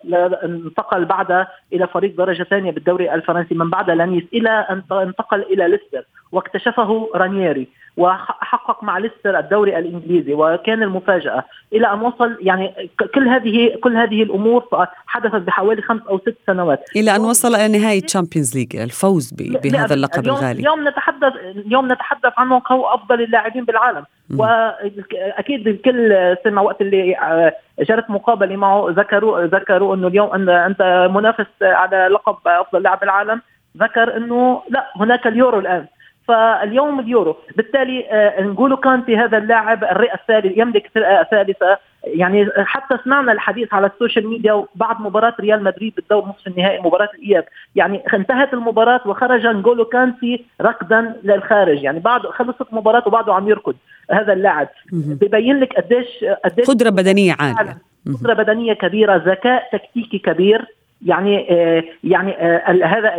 انتقل 0.43 1.05
بعد 1.05 1.45
إلى 1.73 1.87
فريق 1.87 2.17
درجة 2.17 2.43
ثانية 2.43 2.71
بالدوري 2.71 3.13
الفرنسي 3.13 3.55
من 3.55 3.69
بعد 3.69 3.89
لانيس 3.89 4.23
إلى 4.33 4.49
ان 4.49 4.83
انتقل 4.91 5.41
إلى 5.41 5.67
ليستر. 5.67 6.05
واكتشفه 6.35 7.09
رانييري 7.15 7.67
وحقق 7.97 8.83
مع 8.83 8.97
ليستر 8.97 9.39
الدوري 9.39 9.77
الإنجليزي 9.79 10.33
وكان 10.33 10.83
المفاجأة. 10.83 11.43
إلى 11.73 11.93
أن 11.93 12.01
وصل 12.01 12.37
يعني 12.41 12.89
كل 13.15 13.27
هذه 13.27 13.75
كل 13.83 13.97
هذه 13.97 14.23
الأمور 14.23 14.87
حدثت 15.07 15.41
بحوالي 15.41 15.81
خمس 15.81 16.01
أو 16.09 16.19
ست 16.19 16.37
سنوات. 16.47 16.83
إلى 16.95 17.15
أن 17.15 17.21
وصل 17.21 17.55
إلى 17.55 17.79
نهايه 17.79 18.01
Champions 18.01 18.57
League 18.57 18.75
الفوز 18.75 19.33
بهذا 19.63 19.93
اللقب 19.93 20.23
اليوم 20.23 20.37
الغالي. 20.37 20.59
اليوم 20.59 20.87
نتحدث 20.87 21.33
اليوم 21.65 21.91
نتحدث 21.91 22.33
عنه 22.37 22.59
كهو 22.59 22.85
أفضل 22.85 23.21
اللاعبين 23.21 23.65
بالعالم. 23.65 24.05
وأكيد 24.37 25.67
الكل 25.67 26.35
سمع 26.43 26.61
وقت 26.61 26.81
اللي 26.81 27.17
آه، 27.17 27.53
جرت 27.79 28.09
مقابلة 28.09 28.55
معه 28.55 28.87
ذكروا 28.89 29.45
ذكروا 29.45 29.95
إنه 29.95 30.07
اليوم 30.07 30.49
أنت 30.49 31.09
منافس 31.11 31.47
على 31.61 32.09
لقب 32.11 32.37
أفضل 32.47 32.81
لاعب 32.81 32.99
بالعالم. 32.99 33.41
ذكر 33.77 34.17
إنه 34.17 34.61
لا 34.69 34.85
هناك 34.95 35.27
اليورو 35.27 35.59
الآن. 35.59 35.85
فاليوم 36.27 36.99
اليورو 36.99 37.35
بالتالي 37.55 38.05
آه، 38.11 38.41
نغولو 38.41 38.77
كانتي 38.77 39.17
هذا 39.17 39.37
اللاعب 39.37 39.83
الرئة 39.83 40.13
الثالث 40.13 40.57
يملك 40.57 40.91
فرقة 40.95 41.23
ثالثة 41.23 41.77
يعني 42.05 42.49
حتى 42.57 42.97
سمعنا 43.03 43.31
الحديث 43.31 43.73
على 43.73 43.87
ال 43.87 43.93
social 43.93 44.27
media 44.27 44.65
بعد 44.75 45.01
مباراة 45.01 45.33
ريال 45.39 45.63
مدريد 45.63 45.95
بالدور 45.95 46.25
نصف 46.25 46.47
النهائي 46.47 46.79
مباراة 46.81 47.09
الإياب. 47.13 47.45
يعني 47.75 48.03
انتهت 48.13 48.53
المباراة 48.53 49.01
وخرج 49.05 49.47
نغولو 49.47 49.85
كانتي 49.85 50.45
ركضا 50.61 51.15
للخارج. 51.23 51.83
يعني 51.83 51.99
بعد 51.99 52.21
خلصت 52.21 52.65
المباراة 52.71 53.03
وبعده 53.07 53.33
عم 53.33 53.49
يركض 53.49 53.75
هذا 54.11 54.33
اللاعب. 54.33 54.67
ببين 54.91 55.59
لك 55.59 55.73
قديش 55.73 56.25
قديش 56.45 56.67
قدرة 56.67 56.89
بدنية 56.89 57.35
عالية. 57.39 57.77
قدرة 58.19 58.33
بدنية 58.33 58.73
كبيرة 58.73 59.15
ذكاء 59.15 59.69
تكتيكي 59.71 60.19
كبير. 60.19 60.65
يعني 61.05 61.47
آه 61.51 61.83
يعني 62.03 62.31
آه 62.31 62.85
هذا 62.85 63.15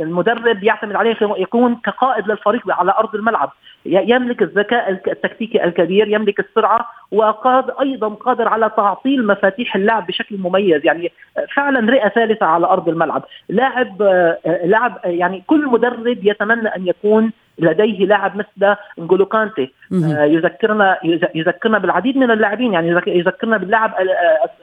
المدرب 0.00 0.64
يعتمد 0.64 0.96
عليه 0.96 1.16
يكون 1.20 1.76
كقائد 1.84 2.28
للفريق 2.28 2.62
على 2.70 2.94
أرض 2.98 3.14
الملعب. 3.14 3.50
يملك 3.86 4.42
الذكاء 4.42 4.90
التكتيكي 4.90 5.64
الكبير 5.64 6.08
يملك 6.08 6.40
السرعة 6.40 6.86
وقاد 7.12 7.64
أيضا 7.80 8.08
قادر 8.08 8.48
على 8.48 8.70
تعطيل 8.76 9.26
مفاتيح 9.26 9.76
اللعب 9.76 10.06
بشكل 10.06 10.38
مميز. 10.38 10.86
يعني 10.86 11.12
فعلا 11.54 11.90
رئة 11.90 12.08
ثالثة 12.08 12.46
على 12.46 12.66
أرض 12.66 12.88
الملعب. 12.88 13.24
لاعب 13.48 14.02
آه 14.02 14.38
لاعب 14.64 15.00
يعني 15.04 15.42
كل 15.46 15.66
مدرب 15.66 16.18
يتمنى 16.24 16.68
أن 16.68 16.86
يكون 16.86 17.32
لديه 17.58 18.06
لاعب 18.06 18.36
مثل 18.36 18.76
انجولو 18.98 19.26
كانتي. 19.26 19.72
آه 19.92 20.24
يذكرنا 20.24 20.98
يذكرنا 21.34 21.78
بالعديد 21.78 22.16
من 22.16 22.30
اللاعبين. 22.30 22.72
يعني 22.72 23.00
يذكرنا 23.06 23.56
باللاعب 23.56 23.94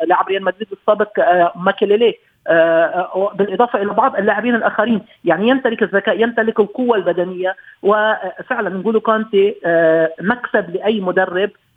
لاعب 0.04 0.28
ريال 0.28 0.44
مدريد 0.44 0.68
السابق 0.72 1.20
آه 1.20 1.52
ماكيليلي. 1.56 2.16
بالإضافة 3.36 3.82
إلى 3.82 3.94
بعض 3.94 4.16
اللاعبين 4.16 4.56
الآخرين. 4.56 5.02
يعني 5.26 5.48
يمتلك 5.48 5.84
الذكاء 5.84 6.22
يمتلك 6.22 6.60
القوة 6.60 6.98
البدنية 6.98 7.56
وفعلا 7.84 8.70
نغولو 8.70 9.00
كانتي 9.00 9.56
آه 9.66 10.14
مكسب 10.22 10.70
لأي 10.70 11.02
مدرب. 11.02 11.50
آه 11.50 11.71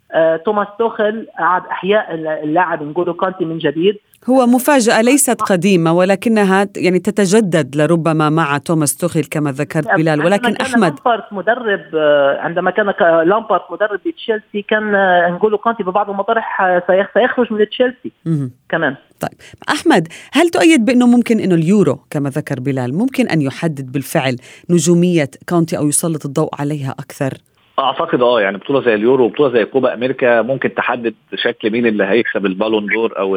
توماس 0.45 0.67
توخيل 0.79 1.27
أعاد 1.39 1.63
إحياء 1.71 2.13
اللاعب 2.43 2.83
نغولو 2.83 3.17
كانتي 3.21 3.45
من 3.45 3.57
جديد. 3.57 3.95
هو 4.29 4.45
مفاجأة 4.45 5.01
ليست 5.01 5.41
قديمة 5.41 5.93
ولكنها 5.93 6.67
يعني 6.77 6.99
تتجدد 6.99 7.75
لربما 7.75 8.29
مع 8.29 8.57
توماس 8.57 8.97
توخيل 8.97 9.25
كما 9.25 9.51
ذكرت 9.51 9.87
بلال. 9.95 10.25
ولكن 10.25 10.53
كان 10.53 10.65
أحمد 10.65 10.83
لامبارد 10.83 11.33
مدرب 11.33 11.81
عندما 12.39 12.71
كان 12.71 12.85
لامبارد 13.29 13.71
مدرب 13.71 13.99
لتشيلسي 14.05 14.61
كان 14.69 14.91
نغولو 15.31 15.57
كانتي 15.57 15.83
ببعض 15.83 16.09
المطارح 16.09 16.61
سيخرج 17.13 17.53
من 17.53 17.69
تشيلسي. 17.69 18.11
كمان. 18.69 18.95
طيب. 19.19 19.31
أحمد 19.69 20.07
هل 20.31 20.49
تؤيد 20.49 20.85
بأنه 20.85 21.07
ممكن 21.07 21.39
أنه 21.39 21.55
اليورو 21.55 21.99
كما 22.09 22.29
ذكر 22.29 22.59
بلال 22.59 22.97
ممكن 22.97 23.27
أن 23.27 23.41
يحدد 23.41 23.91
بالفعل 23.91 24.35
نجومية 24.69 25.29
كانتي 25.49 25.77
أو 25.77 25.87
يسلط 25.87 26.25
الضوء 26.25 26.49
عليها 26.59 26.91
أكثر؟ 26.91 27.33
أعتقد 27.79 28.21
آه 28.21 28.41
يعني 28.41 28.57
بطولة 28.57 28.81
زي 28.81 28.93
اليورو 28.93 29.25
وبطولة 29.25 29.53
زي 29.53 29.65
كوبا 29.65 29.93
أمريكا 29.93 30.41
ممكن 30.41 30.73
تحدد 30.73 31.15
شكل 31.35 31.71
مين 31.71 31.85
اللي 31.85 32.03
هيكسب 32.03 32.45
ال 32.45 32.51
Ballon 32.51 32.85
d'Or 32.85 33.19
أو 33.19 33.35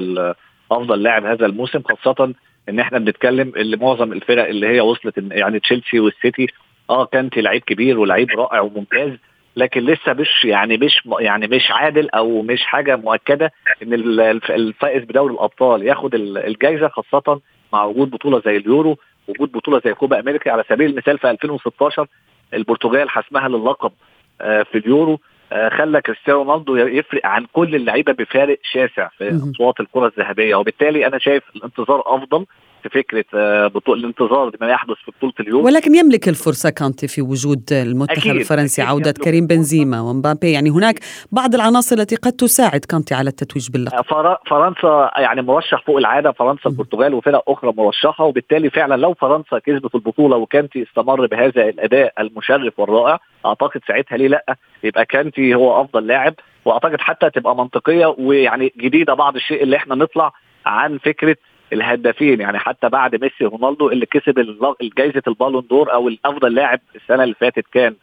أفضل 0.72 1.02
لاعب 1.02 1.24
هذا 1.24 1.46
الموسم 1.46 1.82
خاصة 1.82 2.34
إن 2.68 2.80
إحنا 2.80 2.98
بنتكلم 2.98 3.52
اللي 3.56 3.76
معظم 3.76 4.12
الفرق 4.12 4.48
اللي 4.48 4.66
هي 4.68 4.80
وصلت 4.80 5.14
يعني 5.30 5.60
تشيلسي 5.60 6.00
والسيتي 6.00 6.46
آه 6.90 7.04
كانتي 7.04 7.40
لعيب 7.40 7.62
كبير 7.62 7.98
ولعيب 7.98 8.28
رائع 8.30 8.60
وممتاز 8.60 9.10
لكن 9.56 9.80
لسه 9.80 10.12
مش 10.12 10.44
يعني 10.44 10.76
مش 10.76 11.02
يعني 11.20 11.46
مش 11.46 11.70
عادل 11.70 12.10
أو 12.10 12.42
مش 12.42 12.62
حاجة 12.62 12.96
مؤكدة 12.96 13.52
إن 13.82 13.94
الفائز 14.50 15.04
بدوري 15.04 15.34
الأبطال 15.34 15.82
ياخد 15.82 16.14
الجائزه 16.14 16.88
خاصة 16.88 17.40
مع 17.72 17.84
وجود 17.84 18.10
بطولة 18.10 18.42
زي 18.44 18.56
اليورو 18.56 18.96
وجود 19.28 19.52
بطولة 19.52 19.80
زي 19.84 19.94
كوبا 19.94 20.20
أمريكا. 20.20 20.52
على 20.52 20.64
سبيل 20.68 20.90
المثال 20.90 21.18
في 21.18 21.30
2016 21.30 22.06
البرتغال 22.54 23.10
حسمها 23.10 23.48
للقب 23.48 23.92
في 24.38 24.78
اليورو 24.78 25.20
خلى 25.68 26.00
كريستيانو 26.00 26.42
رونالدو 26.42 26.76
يفرق 26.76 27.26
عن 27.26 27.46
كل 27.52 27.74
اللعيبة 27.74 28.12
بفارق 28.12 28.58
شاسع 28.62 29.08
في 29.08 29.40
أصوات 29.54 29.80
الكرة 29.80 30.06
الذهبية. 30.06 30.54
وبالتالي 30.54 31.06
أنا 31.06 31.18
شايف 31.18 31.42
الانتظار 31.56 32.02
أفضل. 32.06 32.46
فكرة 32.86 33.24
بطوله 33.68 34.00
الانتظار 34.00 34.48
بما 34.48 34.70
يحدث 34.70 34.96
في 35.04 35.10
بطولة 35.18 35.32
اليوم. 35.40 35.64
ولكن 35.64 35.94
يملك 35.94 36.28
الفرصة 36.28 36.70
كانتي 36.70 37.08
في 37.08 37.22
وجود 37.22 37.72
المنتخب 37.72 38.30
الفرنسي 38.30 38.82
أكيد 38.82 38.90
عودة 38.90 39.12
كريم 39.12 39.46
بنزيما 39.46 40.00
ومبابي. 40.00 40.52
يعني 40.52 40.70
هناك 40.70 41.00
بعض 41.32 41.54
العناصر 41.54 41.96
التي 41.96 42.16
قد 42.16 42.32
تساعد 42.32 42.80
كانتي 42.80 43.14
على 43.14 43.30
التتويج 43.30 43.70
باللقب. 43.70 44.04
فرنسا 44.46 45.10
يعني 45.16 45.42
مرشح 45.42 45.82
فوق 45.86 45.96
العادة 45.96 46.32
فرنسا 46.32 46.70
البرتغال 46.70 47.14
وفرق 47.14 47.50
أخرى 47.50 47.72
مرشحة. 47.76 48.24
وبالتالي 48.24 48.70
فعلا 48.70 48.96
لو 48.96 49.14
فرنسا 49.14 49.58
كسبت 49.58 49.94
البطولة 49.94 50.36
وكانتي 50.36 50.82
استمر 50.82 51.26
بهذا 51.26 51.68
الأداء 51.68 52.12
المشرف 52.20 52.78
والرائع 52.78 53.18
أعتقد 53.46 53.80
ساعتها 53.88 54.16
ليه 54.16 54.28
لأ؟ 54.28 54.56
يبقى 54.84 55.06
كانتي 55.06 55.54
هو 55.54 55.80
أفضل 55.80 56.06
لاعب. 56.06 56.34
وأعتقد 56.64 57.00
حتى 57.00 57.30
تبقى 57.30 57.56
منطقية 57.56 58.14
ويعني 58.18 58.72
جديدة 58.78 59.14
بعض 59.14 59.36
الشيء 59.36 59.62
اللي 59.62 59.76
إحنا 59.76 59.94
نطلع 59.94 60.32
عن 60.66 60.98
فكرة 60.98 61.36
الهدافين 61.72 62.40
يعني 62.40 62.58
حتى 62.58 62.88
بعد 62.88 63.22
ميسي 63.22 63.44
رونالدو 63.44 63.90
اللي 63.90 64.06
كسب 64.06 64.56
جائزه 64.98 65.22
البالون 65.28 65.66
دور 65.70 65.92
أو 65.92 66.08
الأفضل 66.08 66.54
لاعب 66.54 66.80
السنة 66.96 67.22
اللي 67.24 67.34
فاتت 67.34 67.64
كان 67.72 67.94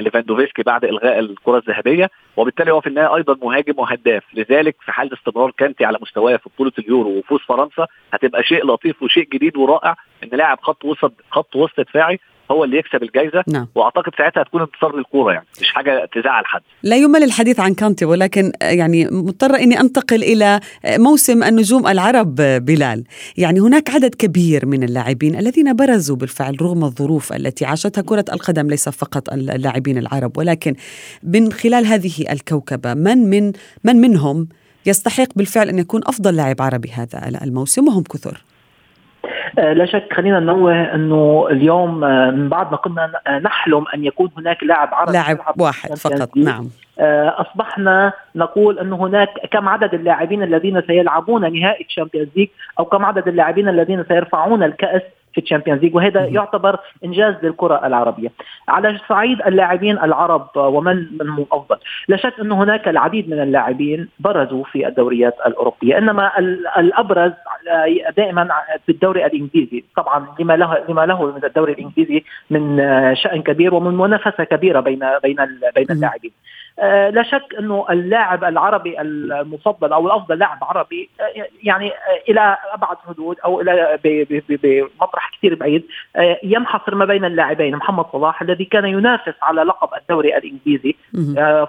ليفاندوفسكي 0.00 0.62
بعد 0.62 0.84
إلغاء 0.84 1.18
الكرة 1.18 1.58
الذهبية. 1.58 2.10
وبالتالي 2.36 2.72
هو 2.72 2.80
في 2.80 2.86
النهاية 2.86 3.16
أيضا 3.16 3.36
مهاجم 3.42 3.74
وهداف. 3.76 4.22
لذلك 4.34 4.76
في 4.84 4.92
حال 4.92 5.12
استمرار 5.12 5.50
كانتي 5.50 5.84
على 5.84 5.98
مستواه 6.02 6.36
في 6.36 6.48
بطولة 6.54 6.72
اليورو 6.78 7.10
وفوز 7.18 7.40
فرنسا 7.40 7.86
هتبقى 8.12 8.42
شيء 8.42 8.66
لطيف 8.66 9.02
وشيء 9.02 9.28
جديد 9.32 9.56
ورائع 9.56 9.96
إن 10.24 10.28
لاعب 10.38 10.58
خط 10.62 10.84
وسط 10.84 11.12
خط 11.30 11.56
وسط 11.56 11.80
دفاعي 11.80 12.18
هو 12.50 12.64
اللي 12.64 12.78
يكسب 12.78 13.02
الجائزه 13.02 13.44
نعم. 13.48 13.68
وأعتقد 13.74 14.12
ساعتها 14.18 14.42
هتكون 14.42 14.60
انتصار 14.60 14.96
للكورة 14.96 15.32
يعني. 15.32 15.46
مش 15.60 15.72
حاجة 15.72 16.08
تزعل 16.14 16.46
حد. 16.46 16.60
لا 16.82 16.96
يمل 16.96 17.22
الحديث 17.22 17.60
عن 17.60 17.74
كانتي 17.74 18.04
ولكن 18.04 18.52
يعني 18.62 19.06
مضطرة 19.10 19.56
إني 19.56 19.80
أنتقل 19.80 20.22
إلى 20.22 20.60
موسم 20.84 21.42
النجوم 21.42 21.86
العرب 21.86 22.34
بلال. 22.36 23.04
يعني 23.36 23.60
هناك 23.60 23.90
عدد 23.90 24.14
كبير 24.14 24.66
من 24.66 24.82
اللاعبين 24.82 25.36
الذين 25.36 25.76
برزوا 25.76 26.16
بالفعل 26.16 26.62
رغم 26.62 26.84
الظروف 26.84 27.32
التي 27.32 27.64
عاشتها 27.64 28.02
كرة 28.02 28.24
القدم 28.32 28.66
ليس 28.66 28.88
فقط 28.88 29.32
اللاعبين 29.32 29.98
العرب. 29.98 30.38
ولكن 30.38 30.74
من 31.22 31.52
خلال 31.52 31.86
هذه 31.86 32.32
الكوكبة 32.32 32.94
من 32.94 33.30
من 33.30 33.52
من 33.84 33.96
منهم 33.96 34.48
يستحق 34.86 35.28
بالفعل 35.36 35.68
أن 35.68 35.78
يكون 35.78 36.00
أفضل 36.06 36.36
لاعب 36.36 36.62
عربي 36.62 36.90
هذا 36.90 37.42
الموسم 37.44 37.88
وهم 37.88 38.02
كثر. 38.02 38.44
لا 39.58 39.86
شك 39.86 40.12
خلينا 40.12 40.40
ننوه 40.40 40.94
أنه 40.94 41.46
اليوم 41.50 42.00
من 42.34 42.48
بعد 42.48 42.70
ما 42.70 42.76
كنا 42.76 43.10
نحلم 43.44 43.84
أن 43.94 44.04
يكون 44.04 44.30
هناك 44.38 44.62
لاعب 44.62 44.94
عربي 44.94 45.12
لاعب 45.12 45.38
واحد 45.58 45.94
فقط 45.94 46.36
نعم. 46.36 46.68
أصبحنا 47.38 48.12
نقول 48.34 48.78
أنه 48.78 48.96
هناك 48.96 49.28
كم 49.50 49.68
عدد 49.68 49.94
اللاعبين 49.94 50.42
الذين 50.42 50.82
سيلعبون 50.86 51.60
نهائي 51.60 51.84
ال 51.84 51.88
Champions 51.88 52.28
League 52.36 52.48
أو 52.78 52.84
كم 52.84 53.04
عدد 53.04 53.28
اللاعبين 53.28 53.68
الذين 53.68 54.04
سيرفعون 54.08 54.62
الكأس 54.62 55.02
في 55.34 55.40
ال 55.40 55.44
Champions 55.44 55.82
League 55.82 55.94
وهذا 55.94 56.24
يعتبر 56.24 56.78
إنجاز 57.04 57.34
للكرة 57.42 57.86
العربية. 57.86 58.32
على 58.68 58.98
صعيد 59.08 59.42
اللاعبين 59.46 59.98
العرب 59.98 60.48
ومن 60.56 60.96
من 61.20 61.28
هم 61.28 61.46
أفضل، 61.52 61.76
لا 62.08 62.16
شك 62.16 62.40
انه 62.40 62.62
هناك 62.62 62.88
العديد 62.88 63.30
من 63.30 63.42
اللاعبين 63.42 64.08
برزوا 64.18 64.64
في 64.64 64.88
الدوريات 64.88 65.36
الأوروبية، 65.46 65.98
إنما 65.98 66.38
الأبرز 66.78 67.32
دائما 68.16 68.48
في 68.86 68.92
الدوري 68.92 69.26
الإنجليزي، 69.26 69.84
طبعا 69.96 70.26
لما 70.40 70.56
له 70.56 70.84
لما 70.88 71.06
له 71.06 71.26
من 71.26 71.44
الدوري 71.44 71.72
الإنجليزي 71.72 72.24
من 72.50 72.76
شأن 73.14 73.42
كبير 73.42 73.74
ومن 73.74 73.94
منافسة 73.94 74.44
كبيرة 74.44 74.80
بين 74.80 75.00
بين 75.22 75.36
بين 75.74 75.86
اللاعبين. 75.90 76.30
آه 76.78 77.10
لا 77.10 77.22
شك 77.22 77.54
أنه 77.58 77.86
اللاعب 77.90 78.44
العربي 78.44 79.00
المفضل 79.00 79.92
أو 79.92 80.06
الأفضل 80.06 80.38
لاعب 80.38 80.58
عربي 80.62 81.10
آه 81.20 81.46
يعني 81.62 81.90
آه 81.90 82.30
إلى 82.30 82.56
أبعد 82.72 82.96
حدود 83.08 83.36
أو 83.44 83.60
إلى 83.60 83.98
بمطرح 84.48 85.30
كثير 85.38 85.54
بعيد 85.54 85.86
ينحصر 86.42 86.94
ما 86.94 87.04
بين 87.04 87.24
اللاعبين 87.24 87.76
محمد 87.76 88.04
صلاح 88.12 88.42
الذي 88.42 88.64
كان 88.64 88.84
ينافس 88.84 89.34
على 89.42 89.62
لقب 89.62 89.88
الدوري 90.02 90.36
الإنجليزي 90.36 90.94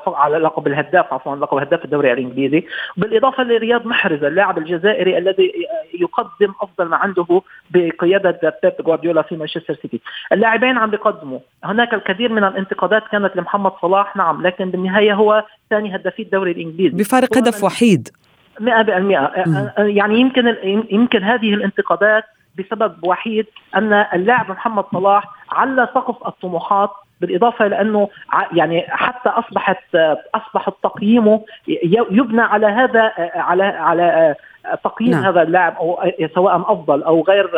على 0.07 0.37
لقب 0.37 0.67
الهداف 0.67 1.13
عفوا 1.13 1.35
لقب 1.35 1.57
هداف 1.57 1.85
الدوري 1.85 2.13
الإنجليزي 2.13 2.63
بالإضافة 2.97 3.43
لرياض 3.43 3.85
محرز 3.85 4.23
اللاعب 4.23 4.57
الجزائري 4.57 5.17
الذي 5.17 5.53
يقدم 5.93 6.53
أفضل 6.61 6.85
ما 6.85 6.97
عنده 6.97 7.41
بقيادة 7.69 8.53
بيب 8.63 8.73
جوارديولا 8.85 9.21
في 9.21 9.35
مانشستر 9.35 9.73
سيتي. 9.73 10.01
اللاعبين 10.31 10.77
عم 10.77 10.89
بيقدموا. 10.89 11.39
هناك 11.63 11.93
الكثير 11.93 12.31
من 12.31 12.43
الانتقادات 12.43 13.03
كانت 13.11 13.35
لمحمد 13.35 13.71
صلاح 13.81 14.15
نعم 14.15 14.47
لكن 14.47 14.71
بالنهاية 14.71 14.94
النهايه 14.95 15.13
هو 15.13 15.45
ثاني 15.69 15.95
هدافي 15.95 16.21
الدوري 16.21 16.51
الإنجليزي. 16.51 16.97
بفارق 16.97 17.37
هدف 17.37 17.63
وحيد. 17.63 18.09
100% 18.59 18.63
يعني 19.77 20.19
يمكن 20.19 20.55
يمكن 20.91 21.23
هذه 21.23 21.53
الانتقادات 21.53 22.23
بسبب 22.59 22.95
وحيد 23.03 23.45
أن 23.75 23.93
اللاعب 23.93 24.51
محمد 24.51 24.83
صلاح 24.93 25.23
على 25.51 25.89
سقف 25.93 26.27
الطموحات 26.27 26.89
بالإضافة 27.21 27.67
لأنه 27.67 28.09
يعني 28.53 28.85
حتى 28.89 29.29
اصبحت 29.29 29.95
اصبح 30.35 30.69
تقييمه 30.83 31.41
يبنى 32.11 32.41
على 32.41 32.67
هذا 32.67 33.13
على 33.35 33.63
على 33.63 34.35
تقييم 34.83 35.11
نعم. 35.11 35.23
هذا 35.23 35.41
اللاعب 35.41 35.75
أو 35.77 36.11
سواء 36.35 36.55
أفضل 36.55 37.03
أو 37.03 37.21
غير 37.21 37.49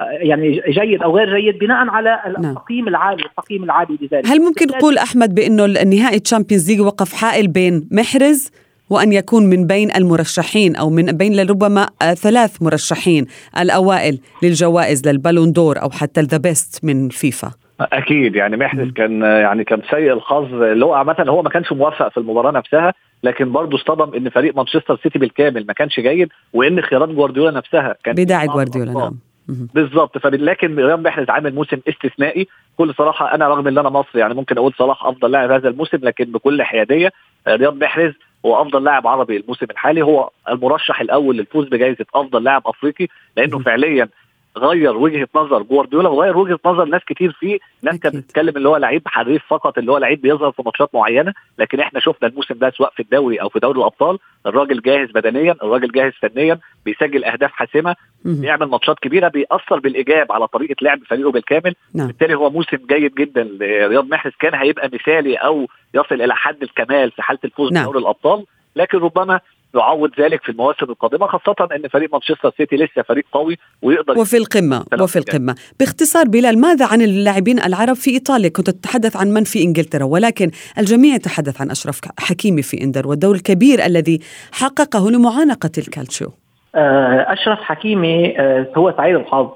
يعني 0.00 0.62
جيد 0.68 1.02
أو 1.02 1.16
غير 1.16 1.40
جيد 1.40 1.58
بناء 1.58 1.88
على 1.88 2.20
التقييم 2.26 2.88
العالي 2.88 3.24
التقييم 3.24 3.64
العالي 3.64 3.98
لذلك. 4.00 4.26
هل 4.26 4.40
ممكن 4.40 4.66
نقول 4.66 4.98
أحمد 4.98 5.34
بأنه 5.34 5.64
النهائي 5.64 6.20
Champions 6.20 6.70
League 6.70 6.80
وقف 6.80 7.12
حائل 7.12 7.48
بين 7.48 7.88
محرز 7.92 8.50
وأن 8.90 9.12
يكون 9.12 9.46
من 9.46 9.66
بين 9.66 9.90
المرشحين 9.96 10.76
أو 10.76 10.90
من 10.90 11.04
بين 11.04 11.36
لربما 11.36 11.86
ثلاث 12.14 12.62
مرشحين 12.62 13.26
الأوائل 13.58 14.18
للجوائز 14.42 15.08
لل 15.08 15.19
Ballon 15.19 15.52
d'Or 15.52 15.82
أو 15.82 15.90
حتى 15.90 16.20
The 16.20 16.38
Best 16.38 16.84
من 16.84 17.08
فيفا؟ 17.08 17.50
أكيد 17.80 18.36
يعني 18.36 18.56
محرز 18.56 18.90
كان 18.90 19.22
يعني 19.22 19.64
كان 19.64 19.82
سيء 19.90 20.12
الحظ 20.12 20.54
اللي 20.54 20.84
هو 20.84 20.94
عامة 20.94 21.24
هو 21.28 21.42
ما 21.42 21.50
كانش 21.50 21.72
موفق 21.72 22.08
في 22.08 22.16
المباراة 22.16 22.50
نفسها 22.50 22.94
لكن 23.22 23.52
برضه 23.52 23.76
اصطدم 23.76 24.14
إن 24.14 24.30
فريق 24.30 24.56
مانشستر 24.56 24.98
سيتي 25.02 25.18
بالكامل 25.18 25.66
ما 25.66 25.72
كانش 25.72 26.00
جيد 26.00 26.28
وإن 26.52 26.82
خيارات 26.82 27.08
جوارديولا 27.08 27.50
نفسها 27.50 27.96
كانت 28.04 28.20
بداعي 28.20 28.46
جوارديولا 28.46 28.92
نعم. 28.92 29.18
بالظبط. 29.48 30.26
لكن 30.26 30.76
رياض 30.76 31.00
محرز 31.00 31.30
عامل 31.30 31.54
موسم 31.54 31.78
استثنائي 31.88 32.48
بكل 32.74 32.94
صراحة 32.94 33.34
أنا 33.34 33.48
رغم 33.48 33.68
إن 33.68 33.78
أنا 33.78 33.88
مصري 33.88 34.20
يعني 34.20 34.34
ممكن 34.34 34.58
أقول 34.58 34.72
صلاح 34.78 35.04
أفضل 35.06 35.30
لاعب 35.30 35.50
هذا 35.50 35.68
الموسم 35.68 35.98
لكن 36.02 36.24
بكل 36.24 36.62
حيادية 36.62 37.12
رياض 37.48 37.76
محرز 37.76 38.12
هو 38.46 38.62
أفضل 38.62 38.84
لاعب 38.84 39.06
عربي 39.06 39.36
الموسم 39.36 39.66
الحالي. 39.70 40.02
هو 40.02 40.30
المرشح 40.48 41.00
الأول 41.00 41.36
للفوز 41.36 41.68
بجائزة 41.68 42.06
أفضل 42.14 42.44
لاعب 42.44 42.62
أفريقي 42.66 43.08
لأنه 43.36 43.58
فعليا 43.58 44.08
غير 44.58 44.96
وجهة 44.96 45.28
نظر 45.34 45.62
جوارديولا 45.62 46.08
وغير 46.08 46.36
وجهة 46.36 46.58
نظر 46.66 46.84
ناس 46.84 47.02
كتير 47.06 47.32
فيه. 47.32 47.58
ناس 47.82 48.00
كانت 48.00 48.16
بتتكلم 48.16 48.56
اللي 48.56 48.68
هو 48.68 48.76
لعيب 48.76 49.02
حريف 49.06 49.42
فقط 49.48 49.78
اللي 49.78 49.92
هو 49.92 49.98
لعيب 49.98 50.20
بيظهر 50.20 50.52
في 50.52 50.62
ماتشات 50.66 50.94
معينة. 50.94 51.32
لكن 51.58 51.80
إحنا 51.80 52.00
شفنا 52.00 52.28
الموسم 52.28 52.54
ده 52.54 52.70
سواء 52.70 52.90
في 52.90 53.02
الدوري 53.02 53.36
أو 53.36 53.48
في 53.48 53.58
دوري 53.58 53.78
الأبطال 53.78 54.18
الراجل 54.46 54.82
جاهز 54.82 55.10
بدنيا 55.10 55.52
الراجل 55.62 55.92
جاهز 55.92 56.12
فنيا 56.22 56.58
بيسجل 56.84 57.24
أهداف 57.24 57.52
حاسمة 57.52 57.96
بيعمل 58.24 58.66
ماتشات 58.66 58.98
كبيرة 58.98 59.28
بيأثر 59.28 59.78
بالإيجاب 59.78 60.32
على 60.32 60.46
طريقة 60.46 60.76
لعب 60.82 60.98
فريقه 61.10 61.30
بالكامل. 61.30 61.74
نعم. 61.94 62.06
بالتالي 62.06 62.34
هو 62.34 62.50
موسم 62.50 62.76
جيد 62.88 63.14
جدا. 63.14 63.42
لرياض 63.44 64.08
محرز 64.08 64.32
كان 64.38 64.54
هيبقى 64.54 64.90
مثالي 64.94 65.36
أو 65.36 65.66
يصل 65.94 66.14
إلى 66.22 66.34
حد 66.34 66.62
الكمال 66.62 67.10
في 67.10 67.22
حالة 67.22 67.38
الفوز 67.44 67.72
نعم. 67.72 67.82
بدوري 67.84 67.98
الأبطال. 67.98 68.44
لكن 68.76 68.98
ربما 68.98 69.40
يعوض 69.76 70.10
ذلك 70.20 70.42
في 70.42 70.48
المواسم 70.48 70.86
القادمة 70.90 71.26
خاصة 71.26 71.68
إن 71.76 71.88
فريق 71.88 72.12
مانشستر 72.12 72.52
سيتي 72.56 72.76
لسه 72.76 73.02
فريق 73.02 73.24
قوي 73.32 73.58
ويقدر 73.82 74.18
وفي 74.18 74.36
القمة 74.36 74.84
وفي 75.00 75.18
القمة. 75.18 75.54
باختصار 75.80 76.24
بلال 76.24 76.60
ماذا 76.60 76.86
عن 76.86 77.02
اللاعبين 77.02 77.58
العرب 77.58 77.96
في 77.96 78.10
إيطاليا؟ 78.10 78.48
كنت 78.48 78.70
تتحدث 78.70 79.16
عن 79.16 79.28
من 79.28 79.44
في 79.44 79.62
إنجلترا 79.62 80.04
ولكن 80.04 80.50
الجميع 80.78 81.14
يتحدث 81.14 81.60
عن 81.60 81.70
أشرف 81.70 82.00
حكيمي 82.18 82.62
في 82.62 82.82
إنتر 82.82 83.06
والدور 83.06 83.34
الكبير 83.34 83.86
الذي 83.86 84.20
حققه 84.52 85.10
لمعانقة 85.10 85.70
الكالتشيو. 85.78 86.28
آه، 86.74 87.26
أشرف 87.32 87.58
حكيمي 87.58 88.40
آه، 88.40 88.66
هو 88.76 88.94
سعيد 88.96 89.16
الحظ. 89.16 89.48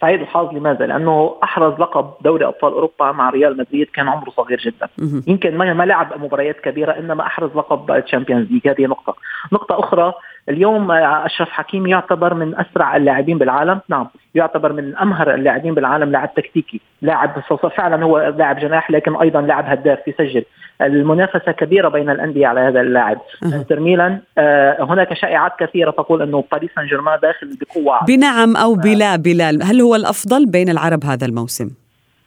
سعيد 0.00 0.20
الحظ 0.20 0.54
لماذا؟ 0.54 0.86
لأنه 0.86 1.36
أحرز 1.42 1.80
لقب 1.80 2.10
دوري 2.20 2.46
أبطال 2.46 2.72
أوروبا 2.72 3.12
مع 3.12 3.30
ريال 3.30 3.56
مدريد 3.56 3.86
كان 3.86 4.08
عمره 4.08 4.30
صغير 4.30 4.58
جدا. 4.58 4.88
يمكن 5.26 5.56
ما 5.58 5.84
لعب 5.84 6.20
مباريات 6.20 6.60
كبيرة 6.60 6.92
إنما 6.92 7.26
أحرز 7.26 7.50
لقب 7.56 8.04
Champions 8.04 8.50
League 8.50 8.68
هذه 8.68 8.86
نقطة. 8.86 9.16
نقطة 9.52 9.78
أخرى 9.78 10.12
اليوم 10.48 10.90
أشرف 10.90 11.48
حكيمي 11.48 11.86
يعتبر 11.86 12.34
من 12.34 12.54
أسرع 12.58 12.96
اللاعبين 12.96 13.38
بالعالم، 13.38 13.80
نعم 13.88 14.06
يعتبر 14.34 14.72
من 14.72 14.96
أمهر 14.96 15.34
اللاعبين 15.34 15.74
بالعالم 15.74 16.10
لاعب 16.10 16.34
تكتيكي، 16.34 16.80
لاعب 17.02 17.42
فعلا 17.76 18.04
هو 18.04 18.34
لاعب 18.38 18.58
جناح 18.58 18.90
لكن 18.90 19.16
أيضا 19.16 19.40
لاعب 19.40 19.64
هداف 19.66 19.98
يسجل. 20.08 20.44
المنافسة 20.80 21.52
كبيرة 21.52 21.88
بين 21.88 22.10
الأندية 22.10 22.46
على 22.46 22.60
هذا 22.60 22.80
اللاعب. 22.80 23.18
انتر 23.44 23.80
ميلان 23.80 24.18
آه 24.38 24.84
هناك 24.84 25.14
شائعات 25.14 25.52
كثيرة 25.60 25.90
تقول 25.90 26.22
إنه 26.22 26.44
باريس 26.52 26.70
سان 26.76 26.86
جيرمان 26.86 27.18
داخل 27.22 27.58
بقوة. 27.60 28.04
بنعم 28.04 28.56
أو 28.56 28.74
بلا 28.74 29.16
بلال. 29.16 29.62
هل 29.62 29.80
هو 29.80 29.94
الأفضل 29.94 30.46
بين 30.46 30.68
العرب 30.68 31.04
هذا 31.04 31.26
الموسم؟ 31.26 31.70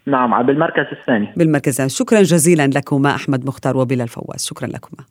نعم 0.05 0.43
بالمركز 0.43 0.85
الثاني. 0.91 1.33
بالمركز 1.37 1.69
الثاني. 1.69 1.89
شكرا 1.89 2.21
جزيلا 2.21 2.67
لكما 2.67 3.15
أحمد 3.15 3.45
مختار 3.45 3.77
وبلال 3.77 4.07
فواز. 4.07 4.45
شكرا 4.45 4.67
لكما. 4.67 5.05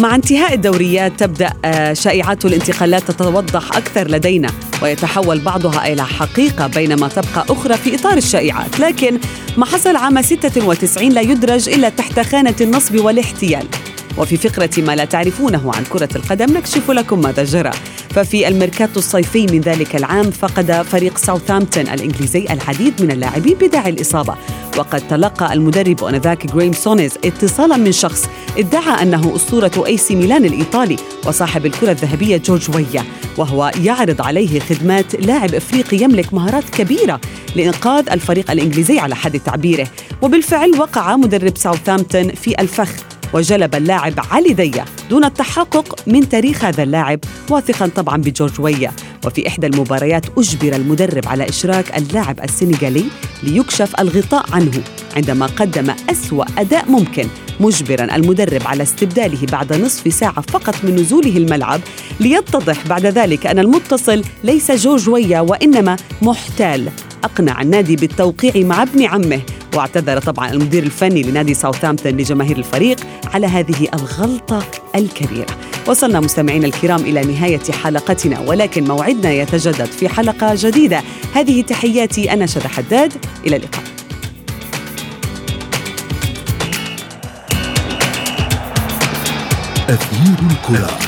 مع 0.00 0.14
انتهاء 0.14 0.54
الدوريات 0.54 1.20
تبدأ 1.20 1.52
آه، 1.64 1.92
شائعات 1.92 2.44
الانتقالات 2.44 3.10
تتوضح 3.10 3.76
أكثر 3.76 4.08
لدينا 4.10 4.50
ويتحول 4.82 5.38
بعضها 5.38 5.92
إلى 5.92 6.04
حقيقة 6.04 6.66
بينما 6.66 7.08
تبقى 7.08 7.46
أخرى 7.50 7.76
في 7.76 7.94
إطار 7.94 8.16
الشائعات، 8.16 8.80
لكن 8.80 9.18
ما 9.56 9.66
حصل 9.66 9.96
عام 9.96 10.22
96 10.22 11.12
لا 11.12 11.20
يدرج 11.20 11.68
إلا 11.68 11.88
تحت 11.88 12.20
خانة 12.20 12.54
النصب 12.60 13.04
والاحتيال. 13.04 13.66
وفي 14.18 14.36
فقرة 14.36 14.70
ما 14.78 14.96
لا 14.96 15.04
تعرفونه 15.04 15.72
عن 15.74 15.84
كرة 15.84 16.08
القدم 16.16 16.56
نكشف 16.56 16.90
لكم 16.90 17.20
ماذا 17.20 17.44
جرى. 17.44 17.70
ففي 18.10 18.48
الميركاتو 18.48 18.98
الصيفي 18.98 19.46
من 19.46 19.60
ذلك 19.60 19.96
العام 19.96 20.30
فقد 20.30 20.72
فريق 20.72 21.18
ساوثامبتون 21.18 21.88
الإنجليزي 21.88 22.46
العديد 22.50 23.02
من 23.02 23.10
اللاعبين 23.10 23.54
بداعي 23.54 23.90
الإصابة. 23.90 24.34
وقد 24.78 25.08
تلقى 25.08 25.52
المدرب 25.52 26.04
آنذاك 26.04 26.46
جريم 26.46 26.72
سونيز 26.72 27.18
اتصالا 27.24 27.76
من 27.76 27.92
شخص 27.92 28.28
ادعى 28.58 29.02
أنه 29.02 29.36
أسطورة 29.36 29.86
أي 29.86 29.96
سي 29.96 30.16
ميلان 30.16 30.44
الإيطالي 30.44 30.96
وصاحب 31.26 31.66
الكرة 31.66 31.90
الذهبية 31.90 32.36
جورج 32.36 32.76
ويا 32.76 33.04
وهو 33.36 33.72
يعرض 33.82 34.22
عليه 34.22 34.60
خدمات 34.60 35.14
لاعب 35.14 35.54
إفريقي 35.54 35.96
يملك 35.96 36.34
مهارات 36.34 36.70
كبيرة 36.70 37.20
لإنقاذ 37.56 38.10
الفريق 38.10 38.50
الإنجليزي 38.50 38.98
على 38.98 39.16
حد 39.16 39.40
تعبيره. 39.40 39.86
وبالفعل 40.22 40.70
وقع 40.78 41.16
مدرب 41.16 41.56
ساوثامبتون 41.56 42.28
في 42.28 42.60
الفخ. 42.60 43.17
وجلب 43.34 43.74
اللاعب 43.74 44.14
علي 44.30 44.52
دية 44.52 44.84
دون 45.10 45.24
التحقق 45.24 45.96
من 46.06 46.28
تاريخ 46.28 46.64
هذا 46.64 46.82
اللاعب 46.82 47.20
واثقا 47.50 47.86
طبعا 47.86 48.16
بجورج 48.16 48.60
ويا. 48.60 48.92
وفي 49.26 49.48
إحدى 49.48 49.66
المباريات 49.66 50.26
أجبر 50.38 50.76
المدرب 50.76 51.28
على 51.28 51.48
إشراك 51.48 51.96
اللاعب 51.96 52.40
السنغالي 52.44 53.04
ليكشف 53.42 54.00
الغطاء 54.00 54.46
عنه 54.52 54.82
عندما 55.16 55.46
قدم 55.46 55.94
أسوأ 56.10 56.44
أداء 56.58 56.90
ممكن 56.90 57.26
مجبرا 57.60 58.16
المدرب 58.16 58.62
على 58.66 58.82
استبداله 58.82 59.46
بعد 59.52 59.72
نصف 59.72 60.14
ساعة 60.14 60.40
فقط 60.40 60.74
من 60.84 60.96
نزوله 60.96 61.36
الملعب. 61.36 61.80
ليتضح 62.20 62.86
بعد 62.86 63.06
ذلك 63.06 63.46
أن 63.46 63.58
المتصل 63.58 64.22
ليس 64.44 64.70
جورج 64.70 65.08
ويا 65.08 65.40
وإنما 65.40 65.96
محتال. 66.22 66.90
أقنع 67.24 67.62
النادي 67.62 67.96
بالتوقيع 67.96 68.66
مع 68.66 68.82
ابن 68.82 69.04
عمه 69.04 69.40
واعتذر 69.74 70.20
طبعا 70.20 70.50
المدير 70.50 70.82
الفني 70.82 71.22
لنادي 71.22 71.54
ساوثامبتون 71.54 72.12
لجماهير 72.12 72.58
الفريق 72.58 72.96
على 73.34 73.46
هذه 73.46 73.88
الغلطة 73.94 74.64
الكبيرة. 74.94 75.56
وصلنا 75.86 76.20
مستمعينا 76.20 76.66
الكرام 76.66 77.00
إلى 77.00 77.20
نهاية 77.20 77.72
حلقتنا 77.82 78.40
ولكن 78.40 78.84
موعدنا 78.84 79.32
يتجدد 79.32 79.84
في 79.84 80.08
حلقة 80.08 80.54
جديدة. 80.54 81.02
هذه 81.34 81.62
تحياتي 81.62 82.32
أنا 82.32 82.46
شذى 82.46 82.68
حداد. 82.68 83.12
إلى 83.46 83.56
اللقاء. 83.56 83.82
أثير 89.88 90.36
الكرة. 90.50 91.07